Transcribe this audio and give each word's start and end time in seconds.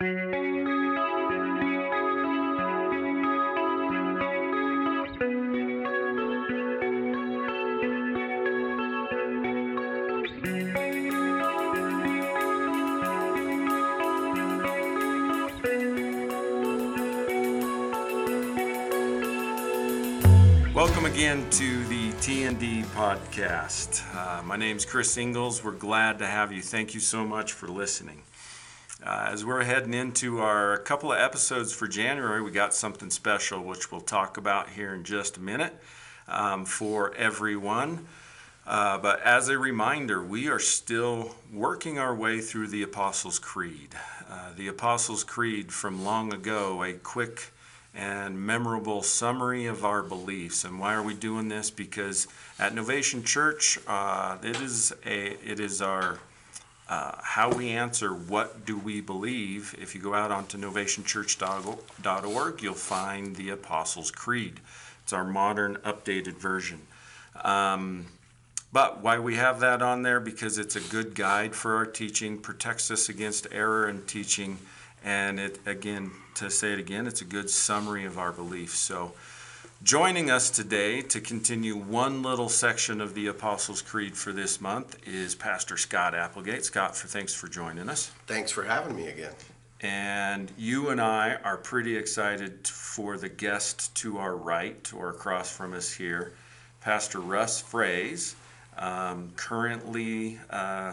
Welcome 0.00 0.14
again 21.04 21.50
to 21.50 21.84
the 21.84 22.12
TND 22.12 22.86
podcast. 22.94 24.02
Uh, 24.16 24.42
my 24.44 24.56
name's 24.56 24.86
Chris 24.86 25.18
Ingalls. 25.18 25.62
We're 25.62 25.72
glad 25.72 26.18
to 26.20 26.26
have 26.26 26.52
you. 26.52 26.62
Thank 26.62 26.94
you 26.94 27.00
so 27.00 27.26
much 27.26 27.52
for 27.52 27.68
listening. 27.68 28.22
Uh, 29.02 29.30
as 29.32 29.46
we're 29.46 29.64
heading 29.64 29.94
into 29.94 30.40
our 30.40 30.76
couple 30.76 31.10
of 31.10 31.18
episodes 31.18 31.72
for 31.72 31.88
January, 31.88 32.42
we 32.42 32.50
got 32.50 32.74
something 32.74 33.08
special 33.08 33.64
which 33.64 33.90
we'll 33.90 34.00
talk 34.02 34.36
about 34.36 34.68
here 34.68 34.94
in 34.94 35.04
just 35.04 35.38
a 35.38 35.40
minute 35.40 35.74
um, 36.28 36.66
for 36.66 37.14
everyone. 37.14 38.06
Uh, 38.66 38.98
but 38.98 39.18
as 39.22 39.48
a 39.48 39.58
reminder, 39.58 40.22
we 40.22 40.48
are 40.48 40.58
still 40.58 41.34
working 41.50 41.98
our 41.98 42.14
way 42.14 42.42
through 42.42 42.68
the 42.68 42.82
Apostles' 42.82 43.38
Creed. 43.38 43.94
Uh, 44.30 44.50
the 44.54 44.68
Apostles' 44.68 45.24
Creed 45.24 45.72
from 45.72 46.04
long 46.04 46.34
ago, 46.34 46.82
a 46.82 46.92
quick 46.92 47.52
and 47.94 48.38
memorable 48.38 49.02
summary 49.02 49.64
of 49.64 49.82
our 49.82 50.02
beliefs. 50.02 50.62
And 50.62 50.78
why 50.78 50.92
are 50.92 51.02
we 51.02 51.14
doing 51.14 51.48
this? 51.48 51.70
Because 51.70 52.28
at 52.58 52.74
Novation 52.74 53.24
Church, 53.24 53.78
uh, 53.86 54.36
it 54.42 54.60
is 54.60 54.92
a 55.06 55.38
it 55.42 55.58
is 55.58 55.80
our 55.80 56.18
uh, 56.90 57.12
how 57.22 57.50
we 57.50 57.70
answer 57.70 58.12
what 58.12 58.66
do 58.66 58.76
we 58.76 59.00
believe. 59.00 59.76
If 59.80 59.94
you 59.94 60.00
go 60.00 60.12
out 60.12 60.32
onto 60.32 60.58
novationchurch.org, 60.58 62.62
you'll 62.62 62.74
find 62.74 63.36
the 63.36 63.50
Apostles' 63.50 64.10
Creed. 64.10 64.58
It's 65.04 65.12
our 65.12 65.24
modern, 65.24 65.76
updated 65.76 66.34
version. 66.34 66.80
Um, 67.44 68.06
but 68.72 69.02
why 69.02 69.20
we 69.20 69.36
have 69.36 69.60
that 69.60 69.82
on 69.82 70.02
there? 70.02 70.18
Because 70.18 70.58
it's 70.58 70.74
a 70.74 70.80
good 70.80 71.14
guide 71.14 71.54
for 71.54 71.76
our 71.76 71.86
teaching, 71.86 72.38
protects 72.38 72.90
us 72.90 73.08
against 73.08 73.46
error 73.52 73.88
in 73.88 74.02
teaching, 74.02 74.58
and 75.04 75.38
it 75.40 75.60
again 75.64 76.10
to 76.34 76.50
say 76.50 76.72
it 76.72 76.80
again, 76.80 77.06
it's 77.06 77.20
a 77.20 77.26
good 77.26 77.50
summary 77.50 78.04
of 78.04 78.18
our 78.18 78.32
beliefs. 78.32 78.78
So, 78.78 79.12
joining 79.82 80.30
us 80.30 80.50
today 80.50 81.00
to 81.00 81.20
continue 81.20 81.74
one 81.74 82.22
little 82.22 82.48
section 82.48 83.00
of 83.00 83.14
the 83.14 83.26
Apostles' 83.26 83.80
Creed 83.80 84.14
for 84.14 84.32
this 84.32 84.60
month 84.60 84.96
is 85.06 85.34
Pastor 85.34 85.76
Scott 85.76 86.14
Applegate. 86.14 86.64
Scott, 86.64 86.94
for 86.96 87.08
thanks 87.08 87.32
for 87.32 87.48
joining 87.48 87.88
us. 87.88 88.10
Thanks 88.26 88.50
for 88.50 88.62
having 88.62 88.94
me 88.94 89.08
again. 89.08 89.32
And 89.80 90.52
you 90.58 90.90
and 90.90 91.00
I 91.00 91.36
are 91.36 91.56
pretty 91.56 91.96
excited 91.96 92.68
for 92.68 93.16
the 93.16 93.30
guest 93.30 93.94
to 93.96 94.18
our 94.18 94.36
right 94.36 94.92
or 94.94 95.08
across 95.08 95.50
from 95.50 95.72
us 95.72 95.90
here, 95.90 96.34
Pastor 96.82 97.18
Russ 97.18 97.62
Frase, 97.62 98.34
um, 98.76 99.32
currently 99.36 100.38
uh, 100.50 100.92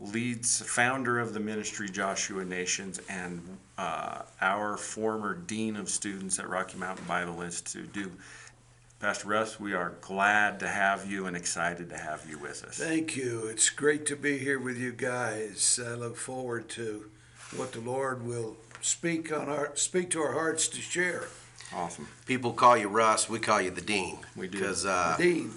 leads 0.00 0.60
founder 0.62 1.20
of 1.20 1.34
the 1.34 1.40
ministry 1.40 1.88
Joshua 1.88 2.44
Nations 2.44 3.00
and 3.08 3.40
uh, 3.78 4.22
our 4.40 4.76
former 4.76 5.34
dean 5.34 5.76
of 5.76 5.88
students 5.88 6.38
at 6.38 6.48
Rocky 6.48 6.76
Mountain 6.76 7.06
Bible 7.06 7.40
Institute. 7.40 7.92
Do 7.92 8.12
Pastor 9.00 9.28
Russ, 9.28 9.60
we 9.60 9.74
are 9.74 9.94
glad 10.00 10.58
to 10.58 10.66
have 10.66 11.08
you 11.08 11.26
and 11.26 11.36
excited 11.36 11.88
to 11.90 11.96
have 11.96 12.26
you 12.28 12.36
with 12.36 12.64
us. 12.64 12.78
Thank 12.78 13.16
you. 13.16 13.46
It's 13.46 13.70
great 13.70 14.04
to 14.06 14.16
be 14.16 14.38
here 14.38 14.58
with 14.58 14.76
you 14.76 14.90
guys. 14.90 15.78
I 15.84 15.94
look 15.94 16.16
forward 16.16 16.68
to 16.70 17.08
what 17.54 17.70
the 17.70 17.80
Lord 17.80 18.26
will 18.26 18.56
speak 18.80 19.32
on 19.32 19.48
our 19.48 19.70
speak 19.76 20.10
to 20.10 20.20
our 20.20 20.32
hearts 20.32 20.66
to 20.68 20.80
share. 20.80 21.28
Awesome. 21.72 22.08
People 22.26 22.52
call 22.52 22.76
you 22.76 22.88
Russ, 22.88 23.28
we 23.28 23.38
call 23.38 23.60
you 23.60 23.70
the 23.70 23.80
Dean. 23.80 24.18
We 24.34 24.48
do. 24.48 24.58
Because 24.58 24.84
uh, 24.84 25.14
Dean, 25.16 25.52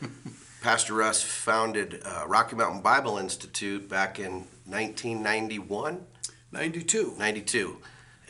Pastor 0.62 0.94
Russ 0.94 1.20
founded 1.20 2.00
uh, 2.04 2.24
Rocky 2.28 2.54
Mountain 2.54 2.82
Bible 2.82 3.18
Institute 3.18 3.88
back 3.88 4.20
in 4.20 4.44
1991, 4.66 6.00
92. 6.52 7.14
92. 7.18 7.78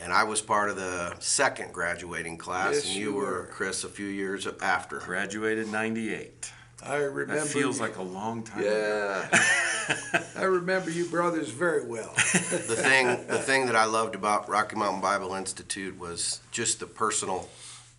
And 0.01 0.13
I 0.13 0.23
was 0.23 0.41
part 0.41 0.69
of 0.69 0.77
the 0.77 1.15
second 1.19 1.73
graduating 1.73 2.37
class, 2.37 2.75
Yes, 2.75 2.85
and 2.87 2.95
you, 2.95 3.09
you 3.09 3.13
were, 3.13 3.23
were. 3.23 3.49
Chris, 3.51 3.83
a 3.83 3.89
few 3.89 4.05
years 4.05 4.47
after. 4.61 4.99
Graduated 4.99 5.67
98. 5.69 6.51
I 6.81 6.95
remember. 6.95 7.41
That 7.41 7.47
feels 7.47 7.81
like 7.81 7.97
a 7.97 8.01
long 8.01 8.43
time. 8.43 8.61
ago. 8.61 9.27
Yeah. 9.29 10.23
I 10.37 10.43
remember 10.43 10.89
you 10.89 11.05
brothers 11.05 11.49
very 11.49 11.85
well. 11.85 12.13
the 12.15 12.75
thing, 12.77 13.27
the 13.27 13.39
thing 13.39 13.65
that 13.65 13.75
I 13.75 13.83
loved 13.85 14.15
about 14.15 14.47
Rocky 14.47 14.77
Mountain 14.77 15.01
Bible 15.01 15.33
Institute 15.33 15.99
was 15.99 16.39
just 16.51 16.79
the 16.79 16.87
personal 16.87 17.49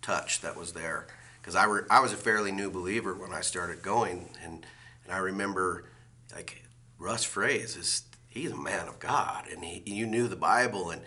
touch 0.01 0.41
that 0.41 0.57
was 0.57 0.73
there. 0.73 1.05
Because 1.39 1.55
I, 1.55 1.65
re- 1.65 1.83
I 1.91 1.99
was 1.99 2.13
a 2.13 2.17
fairly 2.17 2.51
new 2.51 2.71
believer 2.71 3.13
when 3.13 3.31
I 3.31 3.41
started 3.41 3.83
going, 3.83 4.29
and 4.43 4.65
and 5.05 5.13
I 5.13 5.17
remember 5.17 5.85
like 6.33 6.63
Russ 6.97 7.25
Frase 7.25 7.77
is 7.77 8.03
he's 8.31 8.51
a 8.51 8.57
man 8.57 8.87
of 8.87 8.97
God, 8.97 9.45
and 9.51 9.63
he 9.63 9.83
you 9.85 10.07
knew 10.07 10.27
the 10.27 10.35
Bible, 10.35 10.89
and 10.89 11.03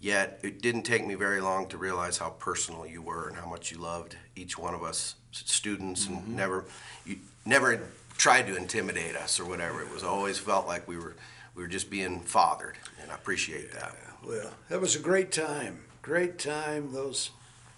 yet 0.00 0.40
it 0.42 0.62
didn't 0.62 0.82
take 0.82 1.06
me 1.06 1.14
very 1.14 1.40
long 1.42 1.68
to 1.68 1.76
realize 1.76 2.16
how 2.16 2.30
personal 2.30 2.86
you 2.86 3.02
were 3.02 3.28
and 3.28 3.36
how 3.36 3.46
much 3.46 3.70
you 3.70 3.78
loved 3.78 4.16
each 4.34 4.56
one 4.56 4.72
of 4.72 4.82
us 4.82 5.16
s- 5.32 5.42
students, 5.46 6.06
and 6.06 6.18
mm-hmm. 6.18 6.36
never 6.36 6.64
you 7.04 7.18
never 7.44 7.80
tried 8.16 8.46
to 8.46 8.56
intimidate 8.56 9.14
us 9.16 9.38
or 9.38 9.44
whatever. 9.44 9.82
It 9.82 9.92
was 9.92 10.02
always 10.04 10.38
felt 10.38 10.66
like 10.66 10.88
we 10.88 10.96
were 10.96 11.14
we 11.54 11.62
were 11.62 11.68
just 11.68 11.90
being 11.90 12.20
fathered, 12.20 12.78
and 13.02 13.10
I 13.10 13.14
appreciate 13.14 13.72
that. 13.72 13.94
Well, 14.24 14.50
that 14.68 14.80
was 14.80 14.96
a 14.96 15.00
great 15.00 15.32
time. 15.32 15.80
Great 16.02 16.38
time, 16.38 16.92
those 16.92 17.30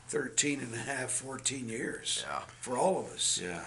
13 0.08 0.60
and 0.60 0.74
a 0.74 0.78
half, 0.78 1.10
14 1.10 1.68
years 1.68 2.24
Yeah. 2.28 2.40
for 2.60 2.76
all 2.76 2.98
of 3.00 3.06
us. 3.12 3.40
Yeah. 3.42 3.64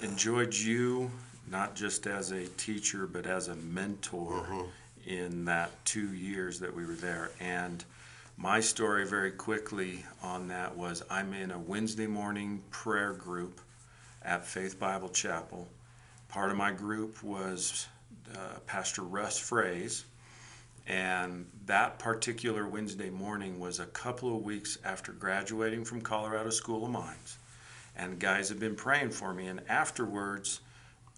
Enjoyed 0.00 0.54
you 0.54 1.10
not 1.50 1.74
just 1.74 2.06
as 2.06 2.30
a 2.30 2.46
teacher, 2.46 3.06
but 3.06 3.26
as 3.26 3.48
a 3.48 3.56
mentor 3.56 4.66
in 5.06 5.44
that 5.44 5.70
two 5.84 6.12
years 6.14 6.60
that 6.60 6.74
we 6.74 6.86
were 6.86 6.94
there. 6.94 7.30
And 7.40 7.84
my 8.36 8.60
story, 8.60 9.06
very 9.06 9.32
quickly 9.32 10.04
on 10.22 10.48
that, 10.48 10.76
was 10.76 11.02
I'm 11.10 11.34
in 11.34 11.50
a 11.50 11.58
Wednesday 11.58 12.06
morning 12.06 12.62
prayer 12.70 13.12
group 13.12 13.60
at 14.22 14.46
Faith 14.46 14.78
Bible 14.78 15.08
Chapel. 15.08 15.68
Part 16.28 16.50
of 16.50 16.56
my 16.56 16.72
group 16.72 17.22
was 17.22 17.86
uh, 18.34 18.58
Pastor 18.66 19.02
Russ 19.02 19.38
Frase. 19.38 20.04
And 20.86 21.46
that 21.66 21.98
particular 21.98 22.66
Wednesday 22.66 23.10
morning 23.10 23.60
was 23.60 23.78
a 23.78 23.86
couple 23.86 24.36
of 24.36 24.42
weeks 24.42 24.78
after 24.84 25.12
graduating 25.12 25.84
from 25.84 26.00
Colorado 26.00 26.50
School 26.50 26.84
of 26.84 26.90
Mines. 26.90 27.38
And 27.96 28.18
guys 28.18 28.48
had 28.48 28.58
been 28.58 28.74
praying 28.74 29.10
for 29.10 29.32
me. 29.32 29.46
And 29.46 29.60
afterwards, 29.68 30.60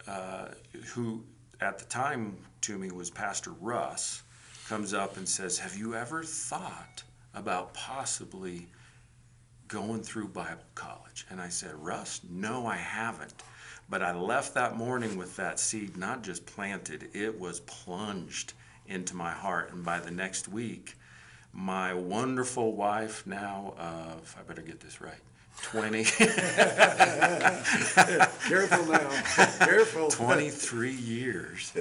uh, 0.06 0.48
who 0.92 1.22
at 1.60 1.78
the 1.78 1.84
time 1.87 2.37
to 2.62 2.78
me 2.78 2.91
was 2.91 3.10
Pastor 3.10 3.53
Russ, 3.60 4.22
comes 4.69 4.94
up 4.94 5.16
and 5.16 5.28
says, 5.28 5.59
Have 5.59 5.76
you 5.76 5.94
ever 5.94 6.22
thought 6.22 7.03
about 7.34 7.75
possibly 7.75 8.66
going 9.69 10.03
through 10.03 10.28
Bible 10.28 10.65
college? 10.75 11.26
And 11.31 11.41
I 11.41 11.48
said, 11.48 11.75
Russ, 11.75 12.20
no, 12.28 12.66
I 12.66 12.76
haven't. 12.76 13.34
But 13.88 14.03
I 14.03 14.15
left 14.15 14.54
that 14.54 14.76
morning 14.76 15.16
with 15.16 15.37
that 15.37 15.60
seed 15.60 15.97
not 15.97 16.22
just 16.22 16.47
planted, 16.47 17.10
it 17.12 17.38
was 17.38 17.60
plunged 17.60 18.54
into 18.86 19.15
my 19.15 19.31
heart. 19.31 19.72
And 19.72 19.84
by 19.84 20.00
the 20.00 20.10
next 20.10 20.48
week, 20.48 20.94
my 21.53 21.94
wonderful 21.94 22.75
wife, 22.75 23.26
now 23.26 23.75
of, 23.78 24.36
I 24.38 24.42
better 24.42 24.62
get 24.62 24.81
this 24.81 25.00
right, 25.00 25.21
20, 25.62 26.04
Careful 28.48 28.87
now. 28.87 29.10
Careful. 29.59 30.09
23 30.10 30.92
years, 30.92 31.72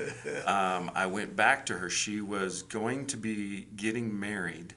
um, 0.45 0.89
I 0.95 1.05
went 1.05 1.35
back 1.35 1.65
to 1.67 1.73
her. 1.73 1.89
She 1.89 2.21
was 2.21 2.63
going 2.63 3.07
to 3.07 3.17
be 3.17 3.67
getting 3.75 4.19
married 4.19 4.73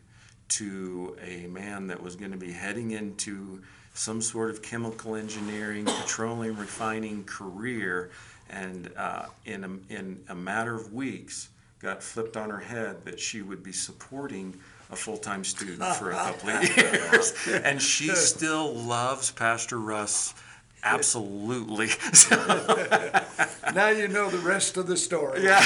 to 0.49 1.17
a 1.25 1.47
man 1.47 1.87
that 1.89 2.03
was 2.03 2.17
going 2.17 2.33
to 2.33 2.37
be 2.37 2.53
heading 2.53 2.93
into 2.93 3.63
some 3.95 4.21
sort 4.21 4.51
of 4.51 4.63
chemical 4.63 5.15
engineering, 5.17 5.87
petroleum 5.87 6.59
refining 6.59 7.25
career, 7.25 8.11
and 8.51 8.91
uh, 8.97 9.27
in, 9.45 9.65
a, 9.65 9.71
in 9.93 10.21
a 10.29 10.35
matter 10.35 10.75
of 10.75 10.93
weeks, 10.93 11.49
got 11.81 12.03
flipped 12.03 12.37
on 12.37 12.51
her 12.51 12.59
head 12.59 13.05
that 13.05 13.19
she 13.19 13.43
would 13.43 13.63
be 13.63 13.73
supporting 13.73 14.59
a 14.91 14.97
full-time 14.97 15.45
student 15.45 15.83
for 15.97 16.11
a 16.11 16.15
couple 16.17 16.51
of 16.51 16.77
years, 16.77 17.33
and 17.65 17.81
she 17.81 18.09
still 18.09 18.75
loves 18.75 19.31
Pastor 19.31 19.79
Russ. 19.79 20.35
Absolutely. 20.83 21.89
Now 23.75 23.89
you 23.89 24.09
know 24.09 24.31
the 24.31 24.39
rest 24.39 24.79
of 24.79 24.87
the 24.87 24.97
story. 24.97 25.43
Yeah. 25.43 25.61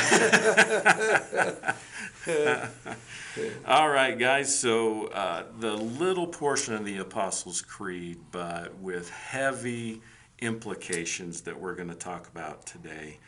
All 3.67 3.89
right, 3.89 4.19
guys. 4.19 4.59
So 4.59 5.07
uh, 5.09 5.45
the 5.61 5.75
little 5.75 6.27
portion 6.27 6.75
of 6.75 6.85
the 6.85 6.99
Apostles' 6.99 7.63
Creed, 7.63 8.19
but 8.33 8.77
with 8.79 9.11
heavy 9.11 10.03
implications 10.41 11.43
that 11.43 11.61
we're 11.61 11.75
going 11.75 11.91
to 11.91 11.95
talk 11.95 12.27
about 12.29 12.67
today, 12.67 13.19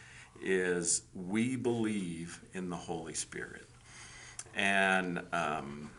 is 0.42 1.02
we 1.14 1.54
believe 1.54 2.40
in 2.54 2.68
the 2.68 2.76
Holy 2.76 3.14
Spirit. 3.14 3.68
And 4.54 5.20
um, 5.32 5.90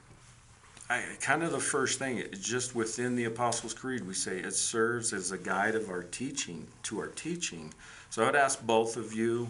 I, 0.90 1.04
kind 1.22 1.44
of 1.44 1.52
the 1.52 1.60
first 1.60 2.00
thing, 2.00 2.24
just 2.40 2.76
within 2.76 3.16
the 3.16 3.26
Apostles' 3.26 3.74
Creed, 3.74 4.06
we 4.06 4.14
say 4.14 4.38
it 4.38 4.54
serves 4.54 5.14
as 5.14 5.32
a 5.32 5.38
guide 5.38 5.76
of 5.76 5.90
our 5.90 6.04
teaching, 6.04 6.68
to 6.84 7.00
our 7.00 7.08
teaching. 7.08 7.74
So 8.10 8.26
I'd 8.26 8.36
ask 8.36 8.64
both 8.66 8.96
of 8.98 9.14
you, 9.14 9.50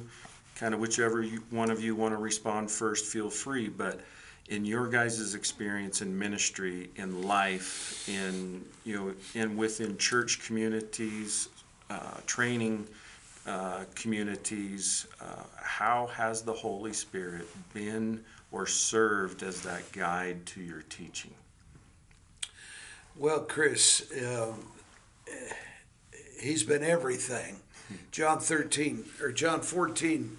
kind 0.55 0.73
of 0.73 0.79
whichever 0.79 1.21
you, 1.21 1.44
one 1.50 1.69
of 1.69 1.81
you 1.81 1.95
want 1.95 2.13
to 2.13 2.17
respond 2.17 2.71
first, 2.71 3.05
feel 3.05 3.29
free. 3.29 3.67
But 3.67 4.00
in 4.50 4.63
your 4.65 4.88
guys' 4.88 5.35
experience 5.35 6.01
in 6.01 6.17
ministry, 6.17 6.89
in 6.95 7.23
life, 7.23 8.07
in 8.07 8.63
you 8.85 8.95
know, 8.95 9.13
in 9.35 9.57
within 9.57 9.97
church 9.97 10.45
communities, 10.45 11.49
uh, 11.89 12.17
training 12.25 12.88
uh, 13.45 13.83
communities, 13.95 15.07
uh, 15.19 15.44
how 15.56 16.07
has 16.07 16.41
the 16.41 16.53
Holy 16.53 16.94
Spirit 16.94 17.47
been 17.73 18.23
or 18.53 18.67
served 18.67 19.44
as 19.44 19.63
that 19.63 19.91
guide 19.91 20.45
to 20.45 20.61
your 20.61 20.83
teaching? 20.83 21.33
Well, 23.17 23.41
Chris, 23.41 24.09
um, 24.25 24.67
he's 26.39 26.63
been 26.63 26.83
everything. 26.83 27.57
John 28.11 28.39
13 28.39 29.05
or 29.21 29.31
John 29.31 29.61
14, 29.61 30.38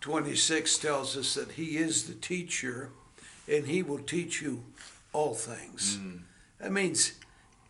26 0.00 0.78
tells 0.78 1.16
us 1.16 1.34
that 1.34 1.52
he 1.52 1.76
is 1.76 2.04
the 2.04 2.14
teacher 2.14 2.90
and 3.48 3.66
he 3.66 3.82
will 3.82 3.98
teach 3.98 4.40
you 4.40 4.62
all 5.12 5.34
things. 5.34 5.98
That 6.60 6.72
means 6.72 7.12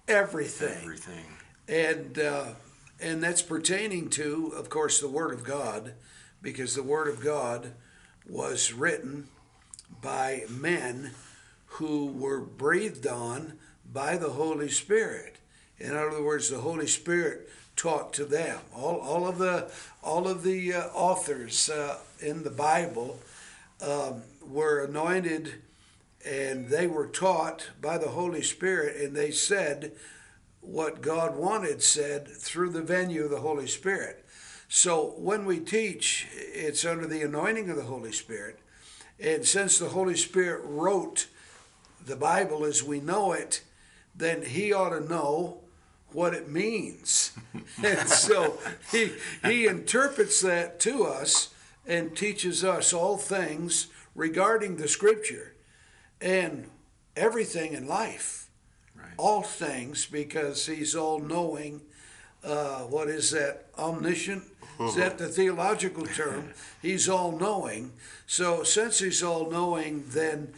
everything. 0.07 0.77
Everything. 0.83 1.25
And 1.67 2.19
uh, 2.19 2.47
and 3.01 3.23
that's 3.23 3.43
pertaining 3.43 4.09
to, 4.11 4.53
of 4.57 4.69
course, 4.69 5.01
the 5.01 5.09
Word 5.09 5.33
of 5.33 5.43
God, 5.45 5.95
because 6.43 6.75
the 6.75 6.83
Word 6.83 7.09
of 7.09 7.21
God 7.23 7.73
was 8.29 8.73
written 8.73 9.29
by 10.01 10.45
men 10.49 11.13
who 11.67 12.07
were 12.07 12.41
breathed 12.41 13.07
on 13.07 13.55
by 13.93 14.17
the 14.17 14.31
Holy 14.31 14.69
Spirit. 14.69 15.37
In 15.79 15.97
other 15.97 16.23
words, 16.23 16.49
the 16.49 16.61
Holy 16.61 16.87
Spirit 16.87 17.49
taught 17.77 18.13
to 18.15 18.25
them. 18.25 18.61
All, 18.75 19.01
all 19.01 19.27
of 19.27 19.39
the 19.39 19.71
all 20.03 20.29
of 20.29 20.43
the 20.43 20.73
uh, 20.73 20.87
authors 20.95 21.69
uh, 21.69 21.99
in 22.21 22.45
the 22.45 22.51
Bible 22.51 23.19
um, 23.81 24.23
were 24.47 24.85
anointed, 24.85 25.55
and 26.25 26.69
they 26.69 26.87
were 26.87 27.07
taught 27.07 27.71
by 27.81 27.99
the 27.99 28.11
Holy 28.11 28.43
Spirit, 28.43 28.97
and 28.97 29.17
they 29.17 29.31
said 29.31 29.93
what 30.61 31.03
God 31.03 31.37
wanted 31.37 31.83
said 31.83 32.29
through 32.29 32.71
the 32.71 32.83
venue 32.83 33.25
of 33.25 33.31
the 33.31 33.41
Holy 33.41 33.67
Spirit. 33.67 34.25
So 34.69 35.15
when 35.19 35.45
we 35.45 35.61
teach, 35.61 36.27
it's 36.33 36.85
under 36.85 37.07
the 37.07 37.23
anointing 37.23 37.69
of 37.69 37.77
the 37.77 37.83
Holy 37.83 38.13
Spirit. 38.13 38.59
And 39.21 39.45
since 39.47 39.79
the 39.79 39.91
Holy 39.91 40.17
Spirit 40.17 40.63
wrote 40.65 41.29
the 42.05 42.17
Bible 42.17 42.65
as 42.65 42.83
we 42.83 43.01
know 43.01 43.33
it, 43.33 43.63
then 44.15 44.43
he 44.43 44.73
ought 44.73 44.91
to 44.91 45.01
know 45.01 45.61
what 46.13 46.35
it 46.35 46.49
means. 46.49 47.33
and 47.83 48.09
so 48.09 48.59
he, 48.91 49.13
he 49.45 49.67
interprets 49.67 50.41
that 50.43 50.79
to 50.81 51.05
us 51.05 51.53
and 51.87 52.17
teaches 52.17 52.65
us 52.65 52.93
all 52.93 53.17
things 53.17 53.89
regarding 54.15 54.77
the 54.77 54.89
scripture 54.89 55.55
and 56.21 56.71
everything 57.17 57.73
in 57.73 57.87
life 57.87 58.45
all 59.17 59.43
things 59.43 60.07
because 60.07 60.67
he's 60.67 60.95
all 60.95 61.19
knowing. 61.19 61.83
Uh, 62.43 62.81
what 62.81 63.09
is 63.09 63.31
that? 63.31 63.67
Omniscient? 63.79 64.43
Is 64.81 64.97
that 64.97 65.19
the 65.19 65.29
theological 65.29 66.07
term? 66.07 66.53
He's 66.83 67.09
all 67.09 67.33
knowing. 67.33 67.93
So, 68.27 68.63
since 68.65 68.99
he's 68.99 69.23
all 69.23 69.51
knowing, 69.51 70.05
then 70.09 70.53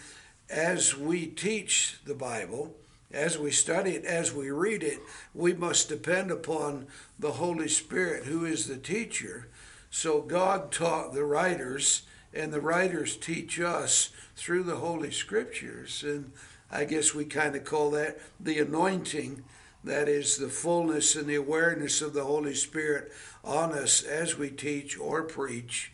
as 0.48 0.96
we 0.96 1.26
teach 1.26 1.98
the 2.04 2.14
Bible, 2.14 2.74
as 3.12 3.38
we 3.38 3.50
study 3.50 3.92
it, 3.92 4.04
as 4.04 4.32
we 4.32 4.50
read 4.50 4.82
it, 4.82 4.98
we 5.34 5.52
must 5.52 5.88
depend 5.88 6.30
upon 6.30 6.86
the 7.18 7.32
Holy 7.32 7.68
Spirit, 7.68 8.24
who 8.24 8.44
is 8.44 8.66
the 8.66 8.76
teacher. 8.76 9.48
So, 9.90 10.20
God 10.22 10.72
taught 10.72 11.12
the 11.12 11.24
writers, 11.24 12.02
and 12.32 12.52
the 12.52 12.60
writers 12.60 13.16
teach 13.16 13.60
us 13.60 14.10
through 14.34 14.64
the 14.64 14.76
Holy 14.76 15.10
Scriptures. 15.10 16.02
And 16.02 16.32
I 16.70 16.84
guess 16.84 17.14
we 17.14 17.24
kind 17.24 17.54
of 17.54 17.64
call 17.64 17.90
that 17.92 18.18
the 18.40 18.58
anointing. 18.58 19.44
That 19.86 20.08
is 20.08 20.36
the 20.36 20.48
fullness 20.48 21.14
and 21.14 21.28
the 21.28 21.36
awareness 21.36 22.02
of 22.02 22.12
the 22.12 22.24
Holy 22.24 22.56
Spirit 22.56 23.12
on 23.44 23.70
us 23.70 24.02
as 24.02 24.36
we 24.36 24.50
teach 24.50 24.98
or 24.98 25.22
preach 25.22 25.92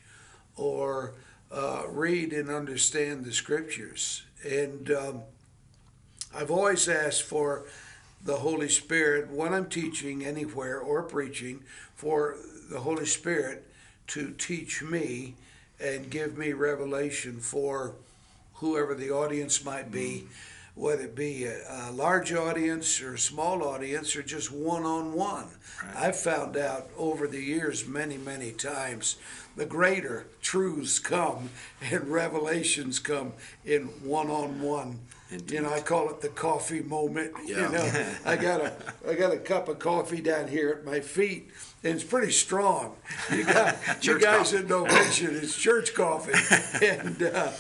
or 0.57 1.13
uh, 1.51 1.83
read 1.91 2.33
and 2.33 2.49
understand 2.49 3.27
the 3.27 3.35
scriptures. 3.35 4.23
And 4.49 4.91
um, 4.91 5.21
I've 6.35 6.51
always 6.51 6.89
asked 6.89 7.25
for 7.25 7.65
the 8.25 8.37
Holy 8.37 8.71
Spirit 8.71 9.29
when 9.31 9.53
I'm 9.53 9.69
teaching 9.69 10.25
anywhere 10.25 10.81
or 10.81 11.03
preaching 11.03 11.63
for 11.95 12.39
the 12.71 12.81
Holy 12.81 13.05
Spirit 13.05 13.71
to 14.07 14.31
teach 14.31 14.83
me 14.83 15.35
and 15.79 16.09
give 16.09 16.39
me 16.39 16.55
revelation 16.55 17.41
for 17.41 17.93
whoever 18.55 18.95
the 18.95 19.11
audience 19.11 19.63
might 19.63 19.91
be 19.91 20.29
whether 20.75 21.05
it 21.05 21.15
be 21.15 21.45
a, 21.45 21.61
a, 21.69 21.93
large 21.93 22.33
audience 22.33 23.03
or 23.03 23.15
a 23.15 23.19
small 23.19 23.63
audience 23.63 24.17
or 24.17 24.23
just 24.23 24.51
one 24.51 24.85
on 24.85 25.13
one. 25.13 25.47
I've 25.95 26.17
found 26.17 26.57
out 26.57 26.89
over 26.97 27.27
the 27.27 27.43
years 27.43 27.87
many, 27.87 28.17
many 28.17 28.53
times 28.53 29.17
the 29.55 29.67
greater 29.67 30.27
truths 30.41 30.99
come 30.99 31.51
and 31.81 32.09
revelations 32.09 32.99
come 32.99 33.35
in 33.65 33.85
one 34.03 34.31
on 34.31 34.63
one. 34.63 35.01
You 35.49 35.63
know, 35.63 35.73
I 35.73 35.81
call 35.81 36.11
it 36.11 36.21
the 36.21 36.29
coffee 36.29 36.83
moment. 36.83 37.33
Yeah. 37.45 37.67
You 37.67 37.73
know, 37.73 38.07
I 38.25 38.37
got 38.37 38.61
a 38.61 38.73
I 39.09 39.15
got 39.15 39.33
a 39.33 39.39
cup 39.39 39.69
of 39.69 39.79
coffee 39.79 40.21
down 40.21 40.49
here 40.49 40.71
at 40.71 40.85
my 40.85 41.01
feet, 41.01 41.51
and 41.83 41.95
it's 41.95 42.05
pretty 42.05 42.31
strong. 42.31 42.97
You 43.31 43.45
got 43.45 43.77
you 44.05 44.19
guys 44.19 44.53
coffee. 44.53 44.67
don't 44.67 44.89
mention 44.89 45.35
it's 45.35 45.57
church 45.57 45.93
coffee, 45.95 46.33
and 46.87 47.23
uh, 47.23 47.51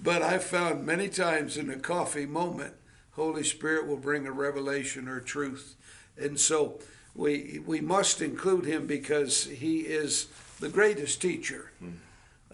but 0.00 0.22
I've 0.22 0.44
found 0.44 0.86
many 0.86 1.08
times 1.08 1.56
in 1.56 1.70
a 1.70 1.76
coffee 1.76 2.26
moment, 2.26 2.74
Holy 3.12 3.42
Spirit 3.44 3.86
will 3.86 3.96
bring 3.96 4.26
a 4.26 4.32
revelation 4.32 5.08
or 5.08 5.20
truth. 5.20 5.74
And 6.16 6.38
so 6.38 6.78
we, 7.14 7.60
we 7.66 7.80
must 7.80 8.22
include 8.22 8.64
him 8.64 8.86
because 8.86 9.44
he 9.44 9.80
is 9.80 10.28
the 10.60 10.68
greatest 10.68 11.20
teacher. 11.20 11.72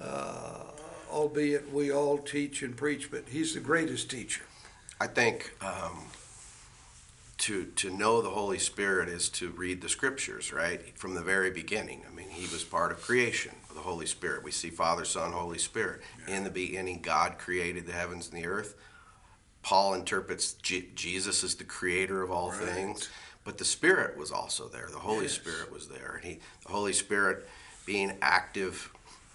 Uh, 0.00 0.64
albeit 1.10 1.72
we 1.72 1.92
all 1.92 2.18
teach 2.18 2.62
and 2.62 2.76
preach, 2.76 3.10
but 3.10 3.24
he's 3.28 3.54
the 3.54 3.60
greatest 3.60 4.10
teacher. 4.10 4.42
I 5.00 5.06
think 5.06 5.54
um, 5.64 6.06
to 7.38 7.66
to 7.66 7.90
know 7.90 8.20
the 8.20 8.30
Holy 8.30 8.58
Spirit 8.58 9.08
is 9.08 9.28
to 9.30 9.50
read 9.50 9.80
the 9.80 9.88
Scriptures, 9.88 10.52
right, 10.52 10.96
from 10.98 11.14
the 11.14 11.22
very 11.22 11.50
beginning. 11.50 12.02
I 12.10 12.14
mean, 12.14 12.30
He 12.30 12.52
was 12.52 12.64
part 12.64 12.90
of 12.90 13.00
creation. 13.00 13.54
The 13.74 13.80
Holy 13.80 14.06
Spirit. 14.06 14.44
We 14.44 14.50
see 14.52 14.70
Father, 14.70 15.04
Son, 15.04 15.32
Holy 15.32 15.58
Spirit. 15.58 16.00
In 16.28 16.44
the 16.44 16.50
beginning, 16.50 17.00
God 17.02 17.38
created 17.38 17.86
the 17.86 17.92
heavens 17.92 18.28
and 18.32 18.40
the 18.42 18.46
earth. 18.46 18.74
Paul 19.62 19.94
interprets 19.94 20.52
Je- 20.54 20.90
Jesus 20.94 21.42
as 21.42 21.54
the 21.56 21.64
creator 21.64 22.22
of 22.22 22.30
all 22.30 22.50
Right. 22.50 22.60
things, 22.60 23.08
but 23.44 23.58
the 23.58 23.64
Spirit 23.64 24.16
was 24.16 24.30
also 24.30 24.68
there. 24.68 24.88
The 24.90 24.98
Holy 25.00 25.24
Yes. 25.24 25.34
Spirit 25.34 25.72
was 25.72 25.88
there, 25.88 26.16
and 26.16 26.24
He, 26.24 26.40
the 26.66 26.72
Holy 26.72 26.92
Spirit, 26.92 27.48
being 27.86 28.16
active 28.22 28.92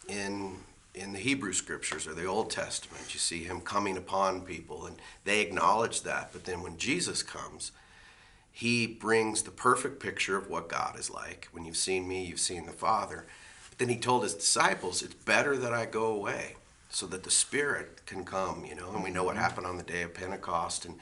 in 0.08 0.64
in 0.96 1.14
the 1.14 1.20
Hebrew 1.20 1.54
Scriptures 1.54 2.08
or 2.08 2.14
the 2.16 2.26
Old 2.26 2.50
Testament, 2.50 3.14
you 3.14 3.20
see 3.20 3.44
Him 3.44 3.62
coming 3.62 3.96
upon 3.96 4.42
people, 4.42 4.88
and 4.88 5.00
they 5.24 5.40
acknowledge 5.40 6.02
that. 6.02 6.34
But 6.34 6.46
then 6.46 6.62
when 6.62 6.78
Jesus 6.78 7.22
comes, 7.22 7.72
He 8.52 8.88
brings 8.88 9.44
the 9.44 9.52
perfect 9.52 10.00
picture 10.02 10.36
of 10.36 10.50
what 10.50 10.68
God 10.68 10.98
is 11.00 11.10
like. 11.10 11.48
When 11.52 11.64
you've 11.64 11.78
seen 11.78 12.08
me, 12.08 12.26
you've 12.26 12.40
seen 12.40 12.66
the 12.66 12.72
Father. 12.74 13.28
Then 13.80 13.90
He 13.90 13.98
told 13.98 14.22
His 14.22 14.36
disciples, 14.36 15.02
"It's 15.02 15.16
better 15.16 15.58
that 15.58 15.74
I 15.74 15.86
go 15.86 16.06
away." 16.06 16.56
So 16.92 17.06
that 17.06 17.22
the 17.22 17.30
Spirit 17.30 18.04
can 18.08 18.26
come, 18.26 18.66
you 18.66 18.74
know, 18.74 18.90
and 18.92 19.04
we 19.04 19.12
know 19.12 19.24
what 19.24 19.38
happened 19.38 19.68
on 19.68 19.78
the 19.78 19.84
day 19.84 20.02
of 20.02 20.16
Pentecost. 20.16 20.86
And 20.86 20.98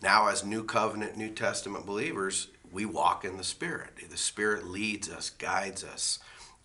now, 0.00 0.28
as 0.28 0.44
New 0.44 0.62
Covenant, 0.62 1.16
New 1.16 1.30
Testament 1.30 1.84
believers, 1.84 2.46
we 2.70 2.84
walk 2.84 3.24
in 3.24 3.36
the 3.36 3.42
Spirit. 3.42 3.90
The 4.08 4.16
Spirit 4.16 4.64
leads 4.64 5.10
us, 5.10 5.30
guides 5.30 5.82
us, 5.82 6.20